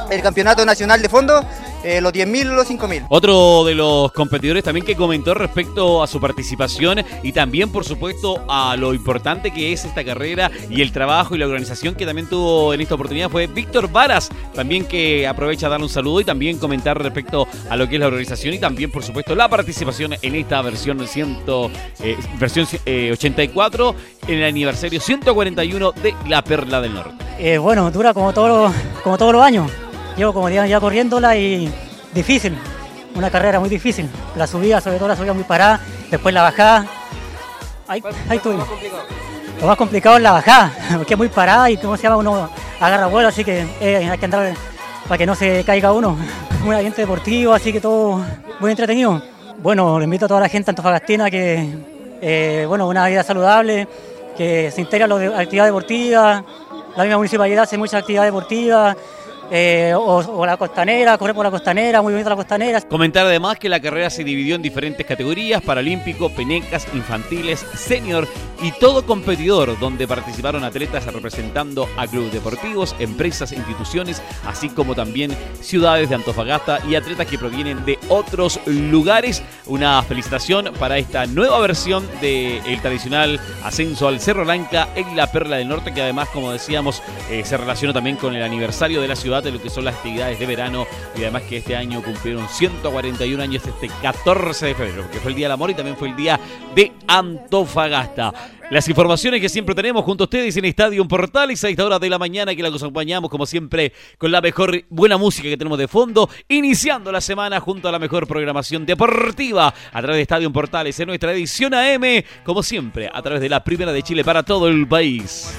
el 0.09 0.21
campeonato 0.21 0.65
nacional 0.65 1.01
de 1.01 1.09
fondo, 1.09 1.43
eh, 1.83 2.01
los 2.01 2.13
10.000 2.13 2.45
los 2.55 2.69
5.000. 2.69 3.05
Otro 3.09 3.63
de 3.65 3.75
los 3.75 4.11
competidores 4.11 4.63
también 4.63 4.85
que 4.85 4.95
comentó 4.95 5.33
respecto 5.33 6.03
a 6.03 6.07
su 6.07 6.19
participación 6.19 7.03
y 7.23 7.31
también, 7.31 7.71
por 7.71 7.85
supuesto, 7.85 8.43
a 8.49 8.75
lo 8.77 8.93
importante 8.93 9.51
que 9.51 9.73
es 9.73 9.85
esta 9.85 10.03
carrera 10.03 10.49
y 10.69 10.81
el 10.81 10.91
trabajo 10.91 11.35
y 11.35 11.37
la 11.39 11.45
organización 11.45 11.95
que 11.95 12.05
también 12.05 12.27
tuvo 12.29 12.73
en 12.73 12.81
esta 12.81 12.95
oportunidad 12.95 13.29
fue 13.29 13.47
Víctor 13.47 13.91
Varas, 13.91 14.29
también 14.53 14.85
que 14.85 15.27
aprovecha 15.27 15.67
a 15.67 15.69
darle 15.69 15.85
un 15.85 15.89
saludo 15.89 16.21
y 16.21 16.25
también 16.25 16.57
comentar 16.57 17.01
respecto 17.01 17.47
a 17.69 17.75
lo 17.75 17.87
que 17.87 17.95
es 17.95 17.99
la 18.01 18.07
organización 18.07 18.53
y 18.53 18.59
también, 18.59 18.91
por 18.91 19.03
supuesto, 19.03 19.35
la 19.35 19.49
participación 19.49 20.15
en 20.21 20.35
esta 20.35 20.61
versión 20.61 21.05
100, 21.07 21.37
eh, 22.03 22.17
versión 22.39 22.67
eh, 22.85 23.09
84 23.13 23.95
en 24.27 24.35
el 24.39 24.43
aniversario 24.45 24.99
141 24.99 25.91
de 25.93 26.13
La 26.27 26.43
Perla 26.43 26.81
del 26.81 26.93
Norte. 26.93 27.15
Eh, 27.39 27.57
bueno, 27.57 27.89
dura 27.91 28.13
como, 28.13 28.33
todos 28.33 28.49
los- 28.49 29.01
como 29.03 29.17
todos 29.17 29.33
los 29.33 29.41
años. 29.43 29.71
Llevo 30.17 30.33
como 30.33 30.47
10 30.47 30.61
años 30.61 30.71
ya 30.71 30.79
corriéndola 30.79 31.35
y 31.35 31.71
difícil. 32.13 32.57
Una 33.15 33.29
carrera 33.29 33.59
muy 33.59 33.69
difícil. 33.69 34.09
La 34.35 34.47
subida, 34.47 34.81
sobre 34.81 34.97
todo 34.97 35.09
la 35.09 35.15
subida 35.15 35.33
muy 35.33 35.43
parada, 35.43 35.79
después 36.09 36.33
la 36.33 36.43
bajada. 36.43 36.85
Ahí, 37.87 38.03
ahí 38.29 38.37
estuvimos. 38.37 38.67
Lo 39.59 39.67
más 39.67 39.77
complicado 39.77 40.17
es 40.17 40.23
la 40.23 40.31
bajada, 40.31 40.71
porque 40.97 41.13
es 41.13 41.17
muy 41.17 41.27
parada 41.27 41.69
y 41.69 41.77
como 41.77 41.95
se 41.95 42.03
llama 42.03 42.17
uno 42.17 42.49
agarra 42.79 43.05
vuelo, 43.07 43.29
así 43.29 43.43
que 43.43 43.65
eh, 43.79 44.09
hay 44.09 44.17
que 44.17 44.25
andar 44.25 44.53
para 45.07 45.17
que 45.17 45.25
no 45.25 45.35
se 45.35 45.63
caiga 45.63 45.91
uno. 45.91 46.17
Un 46.65 46.73
ambiente 46.73 47.01
deportivo, 47.01 47.53
así 47.53 47.71
que 47.71 47.79
todo 47.81 48.23
muy 48.59 48.71
entretenido. 48.71 49.21
Bueno, 49.61 49.99
le 49.99 50.05
invito 50.05 50.25
a 50.25 50.27
toda 50.27 50.39
la 50.39 50.49
gente 50.49 50.71
antofagastina 50.71 51.29
que, 51.29 51.67
eh, 52.21 52.65
bueno, 52.67 52.87
una 52.87 53.07
vida 53.07 53.23
saludable, 53.23 53.87
que 54.37 54.71
se 54.71 54.81
integra 54.81 55.05
a 55.05 55.07
la 55.07 55.39
actividad 55.39 55.65
deportiva. 55.65 56.43
La 56.95 57.03
misma 57.03 57.17
municipalidad 57.17 57.63
hace 57.63 57.77
muchas 57.77 58.01
actividades 58.01 58.31
deportivas, 58.31 58.95
eh, 59.53 59.93
o, 59.93 60.45
la 60.45 60.55
costanera, 60.55 61.17
correr 61.17 61.35
por 61.35 61.43
la 61.43 61.51
costanera, 61.51 62.01
muy 62.01 62.13
bonita 62.13 62.29
la 62.29 62.37
costanera. 62.37 62.79
Comentar 62.81 63.25
además 63.25 63.59
que 63.59 63.67
la 63.67 63.81
carrera 63.81 64.09
se 64.09 64.23
dividió 64.23 64.55
en 64.55 64.61
diferentes 64.61 65.05
categorías, 65.05 65.61
paralímpico, 65.61 66.29
penecas, 66.29 66.87
infantiles, 66.93 67.59
senior 67.75 68.25
y 68.61 68.71
todo 68.73 69.05
competidor, 69.05 69.77
donde 69.77 70.07
participaron 70.07 70.63
atletas 70.63 71.05
representando 71.11 71.89
a 71.97 72.07
clubes 72.07 72.31
deportivos, 72.31 72.95
empresas, 72.99 73.51
instituciones, 73.51 74.21
así 74.45 74.69
como 74.69 74.95
también 74.95 75.35
ciudades 75.59 76.07
de 76.07 76.15
Antofagasta 76.15 76.79
y 76.87 76.95
atletas 76.95 77.27
que 77.27 77.37
provienen 77.37 77.83
de 77.83 77.99
otros 78.07 78.59
lugares. 78.65 79.43
Una 79.65 80.01
felicitación 80.03 80.71
para 80.79 80.97
esta 80.97 81.25
nueva 81.25 81.59
versión 81.59 82.07
del 82.21 82.81
tradicional 82.81 83.39
ascenso 83.63 84.07
al 84.07 84.21
Cerro 84.21 84.45
Blanca 84.45 84.87
en 84.95 85.17
la 85.17 85.29
Perla 85.31 85.57
del 85.57 85.67
Norte, 85.67 85.93
que 85.93 86.01
además, 86.01 86.29
como 86.29 86.53
decíamos, 86.53 87.01
eh, 87.29 87.43
se 87.43 87.57
relaciona 87.57 87.93
también 87.93 88.15
con 88.15 88.33
el 88.33 88.43
aniversario 88.43 89.01
de 89.01 89.07
la 89.07 89.15
ciudad 89.15 89.40
de 89.43 89.51
lo 89.51 89.61
que 89.61 89.69
son 89.69 89.85
las 89.85 89.95
actividades 89.95 90.39
de 90.39 90.45
verano 90.45 90.85
y 91.15 91.21
además 91.21 91.43
que 91.43 91.57
este 91.57 91.75
año 91.75 92.01
cumplieron 92.03 92.47
141 92.47 93.41
años 93.41 93.63
este 93.65 93.89
14 94.01 94.67
de 94.67 94.75
febrero, 94.75 95.09
que 95.11 95.19
fue 95.19 95.31
el 95.31 95.37
Día 95.37 95.45
del 95.45 95.53
Amor 95.53 95.69
y 95.71 95.73
también 95.73 95.97
fue 95.97 96.09
el 96.09 96.15
Día 96.15 96.39
de 96.75 96.91
Antofagasta. 97.07 98.33
Las 98.71 98.87
informaciones 98.87 99.41
que 99.41 99.49
siempre 99.49 99.75
tenemos 99.75 100.05
junto 100.05 100.23
a 100.23 100.25
ustedes 100.25 100.55
en 100.55 100.63
Estadio 100.63 101.05
Portales 101.05 101.61
a 101.63 101.67
esta 101.67 101.85
hora 101.85 101.99
de 101.99 102.09
la 102.09 102.17
mañana 102.17 102.55
que 102.55 102.63
la 102.63 102.69
acompañamos 102.69 103.29
como 103.29 103.45
siempre 103.45 103.91
con 104.17 104.31
la 104.31 104.39
mejor 104.39 104.85
buena 104.89 105.17
música 105.17 105.49
que 105.49 105.57
tenemos 105.57 105.77
de 105.77 105.89
fondo, 105.89 106.29
iniciando 106.47 107.11
la 107.11 107.19
semana 107.19 107.59
junto 107.59 107.89
a 107.89 107.91
la 107.91 107.99
mejor 107.99 108.27
programación 108.27 108.85
deportiva 108.85 109.73
a 109.91 110.01
través 110.01 110.15
de 110.15 110.21
Estadio 110.21 110.53
Portales 110.53 110.97
en 111.01 111.07
nuestra 111.07 111.33
edición 111.33 111.73
AM, 111.73 112.23
como 112.45 112.63
siempre, 112.63 113.09
a 113.13 113.21
través 113.21 113.41
de 113.41 113.49
la 113.49 113.61
primera 113.61 113.91
de 113.91 114.03
Chile 114.03 114.23
para 114.23 114.43
todo 114.43 114.69
el 114.69 114.87
país. 114.87 115.53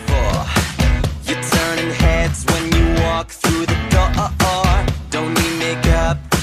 walk 3.12 3.28
through 3.28 3.66
the 3.66 3.78
door. 3.90 4.10
Don't 5.10 5.34
need 5.34 5.58
makeup. 5.58 6.41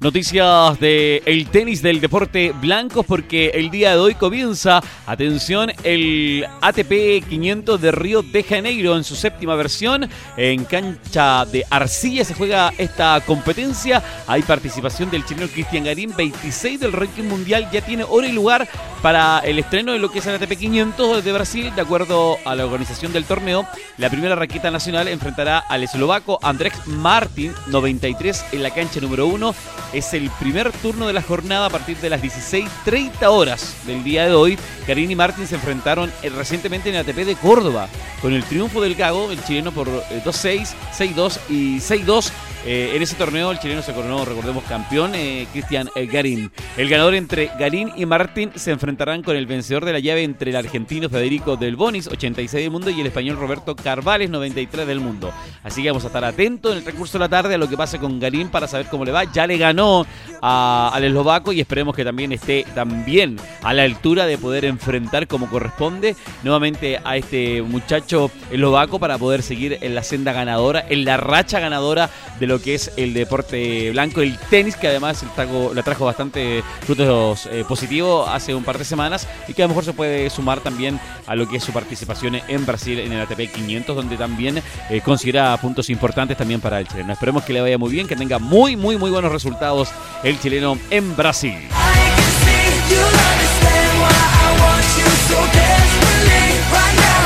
Noticias 0.00 0.80
de 0.80 1.22
el 1.26 1.48
tenis 1.48 1.82
del 1.82 2.00
deporte 2.00 2.54
blancos 2.58 3.04
porque 3.04 3.50
el 3.52 3.70
día 3.70 3.90
de 3.90 3.98
hoy 3.98 4.14
comienza, 4.14 4.82
atención, 5.04 5.70
el 5.84 6.46
ATP 6.62 7.28
500 7.28 7.78
de 7.78 7.92
Río 7.92 8.22
de 8.22 8.42
Janeiro 8.42 8.96
en 8.96 9.04
su 9.04 9.14
séptima 9.14 9.56
versión. 9.56 10.08
En 10.38 10.64
cancha 10.64 11.44
de 11.44 11.66
arcilla 11.68 12.24
se 12.24 12.32
juega 12.32 12.72
esta 12.78 13.22
competencia. 13.26 14.02
Hay 14.26 14.40
participación 14.40 15.10
del 15.10 15.26
chileno 15.26 15.48
Cristian 15.48 15.84
Garín, 15.84 16.14
26 16.16 16.80
del 16.80 16.94
ranking 16.94 17.24
mundial. 17.24 17.68
Ya 17.70 17.82
tiene 17.82 18.04
hora 18.04 18.26
y 18.26 18.32
lugar 18.32 18.66
para 19.02 19.40
el 19.40 19.58
estreno 19.58 19.92
de 19.92 19.98
lo 19.98 20.10
que 20.10 20.20
es 20.20 20.26
el 20.26 20.36
ATP 20.36 20.56
500 20.56 21.22
de 21.22 21.32
Brasil. 21.32 21.72
De 21.74 21.82
acuerdo 21.82 22.38
a 22.46 22.54
la 22.54 22.64
organización 22.64 23.12
del 23.12 23.26
torneo, 23.26 23.66
la 23.98 24.08
primera 24.08 24.34
raqueta 24.34 24.70
nacional 24.70 25.08
enfrentará 25.08 25.58
al 25.58 25.82
eslovaco 25.82 26.38
Andrés 26.42 26.72
Martin, 26.86 27.52
93 27.66 28.46
en 28.52 28.62
la 28.62 28.70
cancha 28.70 28.98
número 28.98 29.26
1 29.26 29.54
es 29.92 30.14
el 30.14 30.30
primer 30.38 30.70
turno 30.72 31.06
de 31.06 31.12
la 31.12 31.22
jornada 31.22 31.66
a 31.66 31.70
partir 31.70 31.96
de 31.98 32.10
las 32.10 32.22
16.30 32.22 33.26
horas 33.26 33.76
del 33.86 34.04
día 34.04 34.26
de 34.26 34.34
hoy. 34.34 34.58
Karin 34.86 35.10
y 35.10 35.16
Martín 35.16 35.46
se 35.46 35.56
enfrentaron 35.56 36.12
eh, 36.22 36.28
recientemente 36.30 36.88
en 36.88 36.96
el 36.96 37.00
ATP 37.02 37.26
de 37.26 37.36
Córdoba. 37.36 37.88
Con 38.20 38.34
el 38.34 38.44
triunfo 38.44 38.82
del 38.82 38.94
Gago, 38.94 39.30
el 39.30 39.42
chileno 39.44 39.72
por 39.72 39.88
eh, 39.88 40.22
2-6, 40.24 40.74
6-2 40.92 41.38
y 41.48 41.76
6-2. 41.78 42.32
Eh, 42.66 42.92
en 42.94 43.00
ese 43.00 43.16
torneo 43.16 43.50
el 43.50 43.58
chileno 43.58 43.80
se 43.80 43.94
coronó, 43.94 44.22
recordemos, 44.26 44.62
campeón 44.64 45.14
eh, 45.14 45.46
Cristian 45.50 45.88
eh, 45.94 46.04
Garín. 46.04 46.50
El 46.76 46.90
ganador 46.90 47.14
entre 47.14 47.50
Garín 47.58 47.90
y 47.96 48.04
Martín 48.04 48.52
se 48.54 48.70
enfrentarán 48.70 49.22
con 49.22 49.34
el 49.34 49.46
vencedor 49.46 49.86
de 49.86 49.94
la 49.94 49.98
llave 49.98 50.24
entre 50.24 50.50
el 50.50 50.56
argentino 50.56 51.08
Federico 51.08 51.56
Del 51.56 51.76
Bonis, 51.76 52.06
86 52.06 52.64
del 52.64 52.70
mundo, 52.70 52.90
y 52.90 53.00
el 53.00 53.06
español 53.06 53.38
Roberto 53.38 53.74
Carvales, 53.74 54.28
93 54.28 54.86
del 54.86 55.00
mundo. 55.00 55.32
Así 55.62 55.82
que 55.82 55.88
vamos 55.88 56.04
a 56.04 56.08
estar 56.08 56.22
atentos 56.22 56.72
en 56.72 56.78
el 56.78 56.84
transcurso 56.84 57.14
de 57.14 57.24
la 57.24 57.28
tarde 57.30 57.54
a 57.54 57.58
lo 57.58 57.68
que 57.68 57.78
pase 57.78 57.98
con 57.98 58.20
Garín 58.20 58.50
para 58.50 58.68
saber 58.68 58.86
cómo 58.90 59.06
le 59.06 59.12
va. 59.12 59.24
Ya 59.24 59.46
le 59.46 59.56
ganó 59.56 60.06
al 60.42 61.02
eslovaco 61.02 61.52
y 61.52 61.60
esperemos 61.60 61.96
que 61.96 62.04
también 62.04 62.32
esté 62.32 62.66
también 62.74 63.36
a 63.62 63.72
la 63.72 63.84
altura 63.84 64.26
de 64.26 64.36
poder 64.36 64.66
enfrentar 64.66 65.26
como 65.26 65.48
corresponde 65.48 66.14
nuevamente 66.42 67.00
a 67.02 67.16
este 67.16 67.62
muchacho 67.62 68.09
eslovaco 68.50 68.98
para 68.98 69.18
poder 69.18 69.42
seguir 69.42 69.78
en 69.80 69.94
la 69.94 70.02
senda 70.02 70.32
ganadora, 70.32 70.84
en 70.88 71.04
la 71.04 71.16
racha 71.16 71.60
ganadora 71.60 72.10
de 72.38 72.46
lo 72.46 72.60
que 72.60 72.74
es 72.74 72.92
el 72.96 73.14
deporte 73.14 73.90
blanco, 73.92 74.20
el 74.20 74.38
tenis, 74.50 74.76
que 74.76 74.88
además 74.88 75.22
le 75.22 75.28
trajo, 75.30 75.72
le 75.74 75.82
trajo 75.82 76.04
bastante 76.04 76.62
frutos 76.80 77.46
eh, 77.46 77.64
positivos 77.66 78.28
hace 78.28 78.54
un 78.54 78.64
par 78.64 78.78
de 78.78 78.84
semanas 78.84 79.28
y 79.46 79.54
que 79.54 79.62
a 79.62 79.66
lo 79.66 79.70
mejor 79.70 79.84
se 79.84 79.92
puede 79.92 80.30
sumar 80.30 80.60
también 80.60 80.98
a 81.26 81.34
lo 81.34 81.48
que 81.48 81.58
es 81.58 81.64
su 81.64 81.72
participación 81.72 82.40
en 82.48 82.66
Brasil 82.66 82.98
en 82.98 83.12
el 83.12 83.20
ATP 83.20 83.52
500, 83.52 83.94
donde 83.94 84.16
también 84.16 84.62
eh, 84.88 85.00
considera 85.02 85.56
puntos 85.58 85.90
importantes 85.90 86.36
también 86.36 86.60
para 86.60 86.80
el 86.80 86.88
chileno. 86.88 87.12
Esperemos 87.12 87.44
que 87.44 87.52
le 87.52 87.60
vaya 87.60 87.78
muy 87.78 87.90
bien, 87.90 88.08
que 88.08 88.16
tenga 88.16 88.38
muy, 88.38 88.76
muy, 88.76 88.96
muy 88.96 89.10
buenos 89.10 89.32
resultados 89.32 89.90
el 90.24 90.40
chileno 90.40 90.78
en 90.90 91.16
Brasil. 91.16 91.58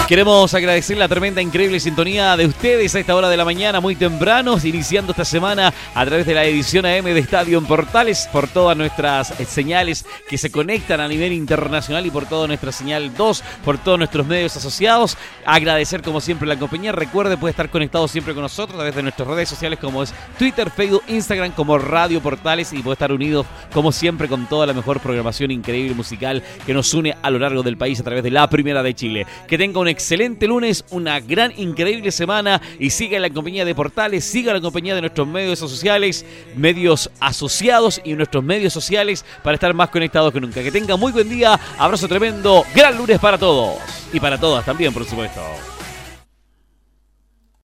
Queremos 0.08 0.52
agradecer 0.52 0.98
la 0.98 1.08
tremenda, 1.08 1.40
increíble 1.40 1.80
sintonía 1.80 2.36
de 2.36 2.44
ustedes 2.44 2.94
a 2.94 3.00
esta 3.00 3.16
hora 3.16 3.30
de 3.30 3.38
la 3.38 3.44
mañana, 3.46 3.80
muy 3.80 3.96
temprano, 3.96 4.58
iniciando 4.62 5.12
esta 5.12 5.24
semana 5.24 5.72
a 5.94 6.04
través 6.04 6.26
de 6.26 6.34
la 6.34 6.44
edición 6.44 6.84
AM 6.84 7.06
de 7.06 7.18
Estadio 7.18 7.56
en 7.56 7.64
Portales, 7.64 8.28
por 8.30 8.46
todas 8.46 8.76
nuestras 8.76 9.40
eh, 9.40 9.46
señales 9.46 10.04
que 10.28 10.36
se 10.36 10.52
conectan 10.52 11.00
a 11.00 11.08
nivel 11.08 11.32
internacional 11.32 12.04
y 12.04 12.10
por 12.10 12.26
toda 12.26 12.46
nuestra 12.46 12.70
señal 12.70 13.16
2, 13.16 13.42
por 13.64 13.78
todos 13.78 13.96
nuestros 13.96 14.26
medios 14.26 14.54
asociados. 14.54 15.16
Agradecer 15.46 16.02
como 16.02 16.20
siempre 16.20 16.46
la 16.46 16.58
compañía. 16.58 16.92
Recuerde, 16.92 17.38
puede 17.38 17.52
estar 17.52 17.70
conectado 17.70 18.06
siempre 18.06 18.34
con 18.34 18.42
nosotros 18.42 18.74
a 18.74 18.80
través 18.80 18.96
de 18.96 19.04
nuestras 19.04 19.26
redes 19.26 19.48
sociales 19.48 19.78
como 19.78 20.02
es 20.02 20.12
Twitter, 20.38 20.70
Facebook, 20.70 21.02
Instagram, 21.08 21.52
como 21.52 21.78
Radio 21.78 22.20
Portales 22.20 22.74
y 22.74 22.82
puede 22.82 22.92
estar 22.92 23.10
unido 23.10 23.46
como 23.72 23.90
siempre 23.90 24.28
con 24.28 24.46
toda 24.50 24.66
la 24.66 24.74
mejor 24.74 25.00
programación 25.00 25.50
increíble 25.50 25.94
musical 25.94 26.42
que 26.66 26.74
nos 26.74 26.92
une 26.92 27.16
a 27.22 27.30
lo 27.30 27.38
largo 27.38 27.62
del 27.62 27.78
país 27.78 28.00
a 28.00 28.04
través 28.04 28.22
de 28.22 28.30
la 28.30 28.50
Primera 28.50 28.82
de 28.82 28.92
Chile. 28.94 29.26
Que 29.48 29.56
tenga 29.56 29.80
un 29.80 29.93
excelente 29.94 30.46
lunes, 30.46 30.84
una 30.90 31.20
gran, 31.20 31.52
increíble 31.56 32.10
semana 32.10 32.60
y 32.78 32.90
siga 32.90 33.18
la 33.18 33.30
compañía 33.30 33.64
de 33.64 33.74
Portales, 33.74 34.24
siga 34.24 34.52
la 34.52 34.60
compañía 34.60 34.94
de 34.94 35.00
nuestros 35.00 35.26
medios 35.26 35.58
sociales, 35.58 36.26
medios 36.56 37.10
asociados 37.20 38.00
y 38.04 38.14
nuestros 38.14 38.44
medios 38.44 38.72
sociales 38.72 39.24
para 39.42 39.54
estar 39.54 39.72
más 39.72 39.88
conectados 39.88 40.32
que 40.32 40.40
nunca. 40.40 40.62
Que 40.62 40.72
tenga 40.72 40.96
muy 40.96 41.12
buen 41.12 41.28
día, 41.28 41.58
abrazo 41.78 42.08
tremendo, 42.08 42.64
gran 42.74 42.96
lunes 42.98 43.18
para 43.18 43.38
todos 43.38 43.78
y 44.12 44.20
para 44.20 44.38
todas 44.38 44.64
también, 44.64 44.92
por 44.92 45.04
supuesto. 45.04 45.40